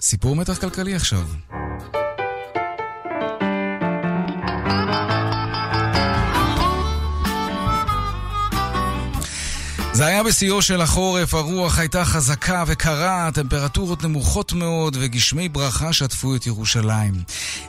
[0.00, 1.22] סיפור מתח כלכלי עכשיו.
[9.98, 16.36] זה היה בשיאו של החורף, הרוח הייתה חזקה וקרה, טמפרטורות נמוכות מאוד וגשמי ברכה שטפו
[16.36, 17.14] את ירושלים.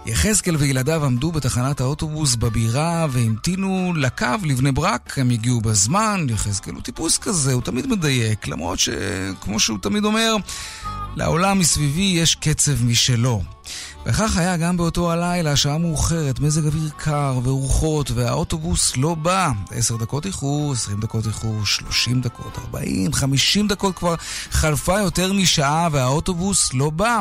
[0.06, 6.82] יחזקאל וילדיו עמדו בתחנת האוטובוס בבירה והמתינו לקו לבני ברק, הם הגיעו בזמן, יחזקאל הוא
[6.82, 10.36] טיפוס כזה, הוא תמיד מדייק, למרות שכמו שהוא תמיד אומר,
[11.16, 13.42] לעולם מסביבי יש קצב משלו.
[14.06, 19.52] וכך היה גם באותו הלילה, שעה מאוחרת, מזג אוויר קר ורוחות, והאוטובוס לא בא.
[19.72, 24.16] עשר דקות איחור, עשרים דקות איחור, שלושים דקות, ארבעים, חמישים דקות כבר
[24.52, 27.20] חלפה יותר משעה והאוטובוס לא בא.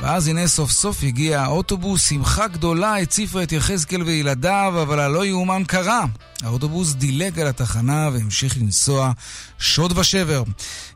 [0.00, 5.62] ואז הנה סוף סוף הגיע האוטובוס, שמחה גדולה הציפה את יחזקאל וילדיו, אבל הלא יאומן
[5.66, 6.04] קרה.
[6.42, 9.12] האוטובוס דילג על התחנה והמשיך לנסוע
[9.58, 10.42] שוד ושבר.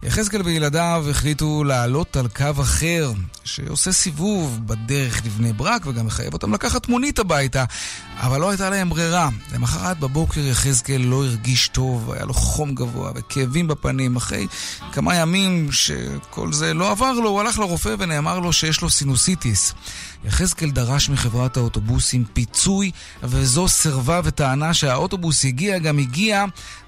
[0.02, 3.12] יחזקאל וילדיו החליטו לעלות על קו אחר,
[3.44, 7.64] שעושה סיבוב בדרך לבני ברק וגם מחייב אותם לקחת מונית הביתה,
[8.16, 9.28] אבל לא הייתה להם ברירה.
[9.54, 14.16] למחרת בבוקר יחזקאל לא הרגיש טוב, היה לו חום גבוה וכאבים בפנים.
[14.16, 14.46] אחרי
[14.92, 19.74] כמה ימים שכל זה לא עבר לו, הוא הלך לרופא ונאמר לו שיש לו סינוסיטיס.
[20.24, 22.90] יחזקאל דרש מחברת האוטובוסים פיצוי,
[23.22, 26.44] וזו סירבה וטענה שהאוטובוס האוטובוס הגיע, גם הגיע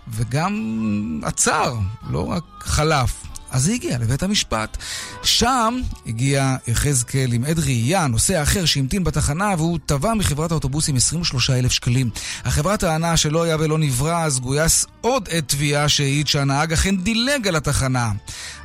[0.08, 1.74] וגם עצר,
[2.10, 3.22] לא רק חלף.
[3.50, 4.76] אז זה הגיע לבית המשפט.
[5.22, 11.72] שם הגיע יחזקאל עם עד ראייה, נוסע אחר שהמתין בתחנה, והוא תבע מחברת האוטובוסים 23,000
[11.72, 12.10] שקלים.
[12.44, 17.48] החברה טענה שלא היה ולא נברא, אז גויס עוד עד תביעה שהעיד שהנהג אכן דילג
[17.48, 18.12] על התחנה.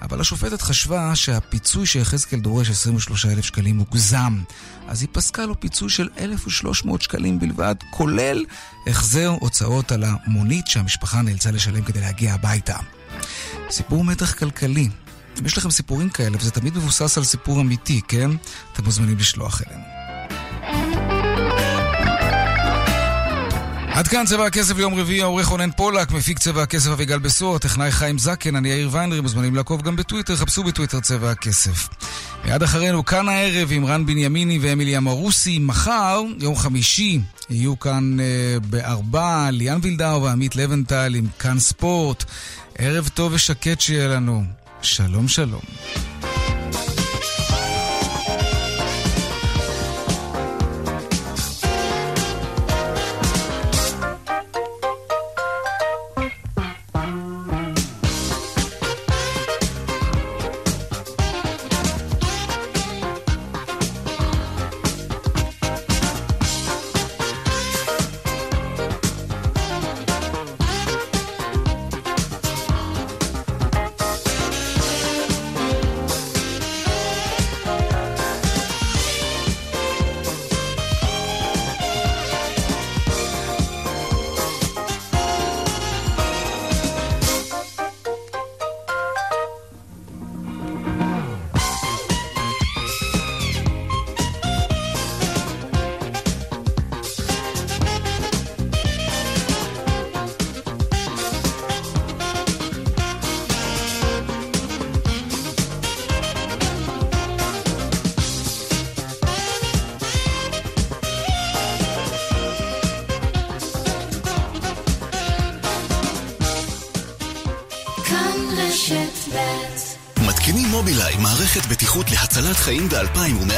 [0.02, 4.42] אבל השופטת חשבה שהפיצוי שיחזקאל דורש 23,000 שקלים מוגזם.
[4.88, 8.46] אז היא פסקה לו פיצוי של 1,300 שקלים בלבד, כולל
[8.88, 12.78] החזר הוצאות על המונית שהמשפחה נאלצה לשלם כדי להגיע הביתה.
[13.70, 14.90] סיפור מתח כלכלי.
[15.40, 18.30] אם יש לכם סיפורים כאלה, וזה תמיד מבוסס על סיפור אמיתי, כן?
[18.74, 19.84] אתם מוזמנים לשלוח אלינו.
[23.94, 27.92] עד כאן צבע הכסף ליום רביעי, העורך רונן פולק, מפיק צבע הכסף אביגל בשור, טכנאי
[27.92, 31.90] חיים זקן, אני יאיר ויינרי, מוזמנים לעקוב גם בטוויטר, חפשו בטוויטר צבע הכסף.
[32.46, 35.60] מיד אחרינו, כאן הערב עם רן בנימיני ואמילי אמרוסי.
[35.60, 37.20] מחר, יום חמישי,
[37.50, 38.26] יהיו כאן אה,
[38.70, 42.24] בארבע, ליאן וילדאו ועמית לבנטל עם כאן ספורט.
[42.78, 44.44] ערב טוב ושקט שיהיה לנו.
[44.82, 45.62] שלום שלום.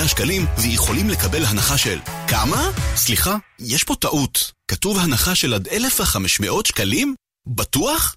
[0.05, 2.69] ב-2,100 שקלים ויכולים לקבל הנחה של כמה?
[2.95, 4.51] סליחה, יש פה טעות.
[4.67, 7.15] כתוב הנחה של עד 1,500 שקלים?
[7.47, 8.15] בטוח?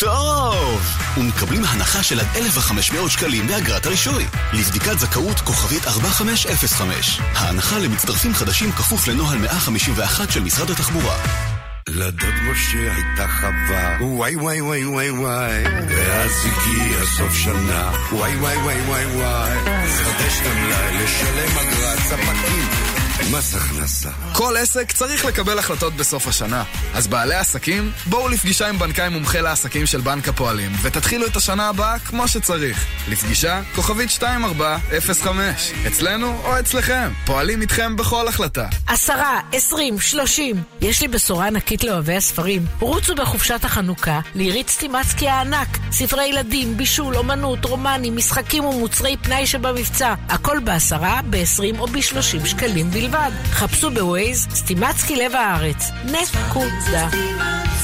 [0.00, 0.80] טוב!
[1.16, 4.24] ומקבלים הנחה של עד 1,500 שקלים באגרת הרישוי.
[4.52, 7.20] לבדיקת זכאות כוכבית 4505.
[7.20, 11.49] ההנחה למצטרפים חדשים כפוף לנוהל 151 של משרד התחבורה.
[11.88, 18.56] לדוד משה הייתה חווה, וואי וואי וואי וואי וואי, ואז הגיע סוף שנה, וואי וואי
[18.56, 19.58] וואי וואי וואי,
[19.88, 22.89] חדש את המלאי, לשלם אגרת ספקים.
[23.28, 24.10] מס הכנסה.
[24.32, 26.64] כל עסק צריך לקבל החלטות בסוף השנה.
[26.94, 31.68] אז בעלי עסקים, בואו לפגישה עם בנקאי מומחה לעסקים של בנק הפועלים, ותתחילו את השנה
[31.68, 32.86] הבאה כמו שצריך.
[33.08, 35.72] לפגישה, כוכבית 2405.
[35.86, 37.08] אצלנו או אצלכם.
[37.26, 38.66] פועלים איתכם בכל החלטה.
[38.86, 40.62] עשרה, עשרים, שלושים.
[40.80, 42.66] יש לי בשורה ענקית לאוהבי הספרים.
[42.78, 45.78] רוצו בחופשת החנוכה לעירית סטימצקי הענק.
[45.92, 50.14] ספרי ילדים, בישול, אומנות, רומנים, משחקים ומוצרי פנאי שבמבצע.
[50.28, 53.09] הכל בעשרה, בעשרים או בשלושים שקלים בלבד.
[53.50, 55.90] חפשו בווייז סטימצקי לב הארץ.
[56.04, 57.08] נקודה.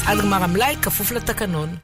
[0.05, 1.75] עד גמר המלאי כפוף לתקנון.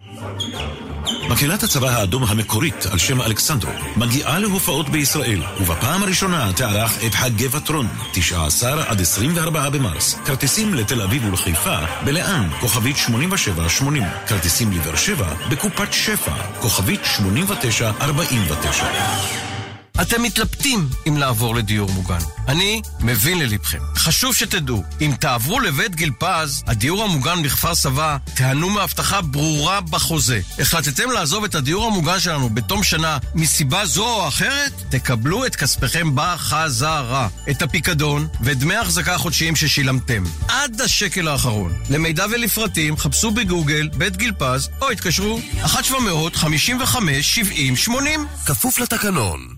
[1.30, 7.48] מקהלת הצבא האדום המקורית על שם אלכסנדרו מגיעה להופעות בישראל ובפעם הראשונה תערך את חגי
[7.52, 15.34] וטרון 19 עד 24 במרס כרטיסים לתל אביב ולחיפה בלאן כוכבית 8780 כרטיסים לבאר שבע
[15.50, 19.53] בקופת שפע כוכבית 8949
[20.02, 22.20] אתם מתלבטים אם לעבור לדיור מוגן.
[22.48, 23.78] אני מבין ללבכם.
[23.96, 30.42] חשוב שתדעו, אם תעברו לבית גיל פז, הדיור המוגן בכפר סבא, תיהנו מהבטחה ברורה בחוזה.
[30.60, 34.72] החלטתם לעזוב את הדיור המוגן שלנו בתום שנה מסיבה זו או אחרת?
[34.90, 37.28] תקבלו את כספיכם בחזרה.
[37.50, 40.24] את הפיקדון ודמי החזקה חודשיים ששילמתם.
[40.48, 41.74] עד השקל האחרון.
[41.90, 47.92] למידע ולפרטים חפשו בגוגל בית גיל פז או התקשרו 1-755-70-80
[48.46, 49.56] כפוף לתקנון.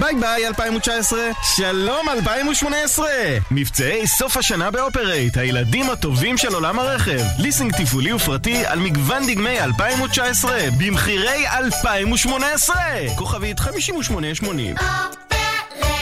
[0.00, 1.20] ביי ביי 2019,
[1.56, 3.08] שלום 2018!
[3.50, 7.20] מבצעי סוף השנה באופרייט, הילדים הטובים של עולם הרכב.
[7.38, 12.76] ליסינג תפעולי ופרטי על מגוון דגמי 2019, במחירי 2018!
[13.16, 14.74] כוכבית 5880.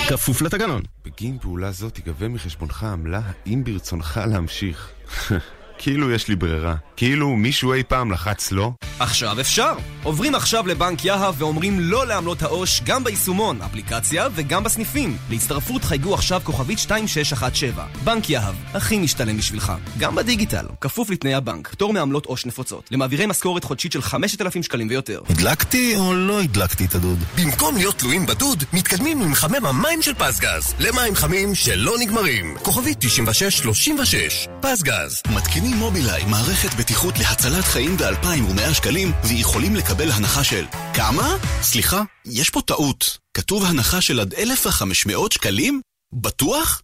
[0.09, 0.83] כפוף לתקנון.
[1.05, 4.91] בגין פעולה זו תיגבה מחשבונך עמלה האם ברצונך להמשיך.
[5.79, 6.75] כאילו יש לי ברירה.
[6.97, 8.71] כאילו מישהו אי פעם לחץ לא?
[8.99, 9.73] עכשיו אפשר!
[10.03, 15.17] עוברים עכשיו לבנק יהב ואומרים לא לעמלות העו"ש גם ביישומון, אפליקציה וגם בסניפים.
[15.31, 17.87] להצטרפות חייגו עכשיו כוכבית 2617.
[18.05, 19.73] בנק יהב, הכי משתלם בשבילך.
[19.99, 22.89] גם בדיגיטל, כפוף לתנאי הבנק, פטור מעמלות עו"ש נפוצות.
[22.91, 25.21] למעבירי משכורת חודשית של 5,000 שקלים ויותר.
[25.29, 27.19] הדלקתי או לא הדלקתי את הדוד?
[27.39, 30.75] במקום להיות תלויים בדוד, מתקדמים עם מחמם המים של פסגז.
[30.79, 32.57] למים חמים שלא נגמרים.
[32.63, 34.49] כוכבית 9636.
[34.61, 35.23] פסגז.
[35.35, 40.65] מתקינים מובילאיי מערכת בטיחות להצלת חיים ב-2,100 שקלים, ויכולים לקבל הנחה של...
[40.95, 41.37] כמה?
[41.63, 43.19] סליחה, יש פה טעות.
[43.35, 45.81] כתוב הנחה של עד 1,500 שקלים?
[46.13, 46.83] בטוח?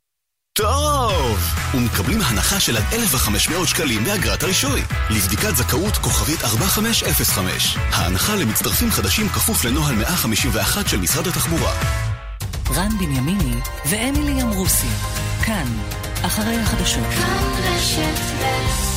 [0.59, 1.39] טוב!
[1.75, 4.83] ומקבלים הנחה של עד 1,500 שקלים באגרת הרישוי.
[5.11, 7.77] לבדיקת זכאות כוכבית 4505.
[7.77, 11.73] ההנחה למצטרפים חדשים כפוף לנוהל 151 של משרד התחבורה.
[12.71, 13.55] רן בנימיני
[13.91, 14.87] ואמילי אמרוסי,
[15.47, 15.67] כאן,
[16.27, 17.05] אחרי החדשות.
[17.05, 18.94] כאן רשת ב'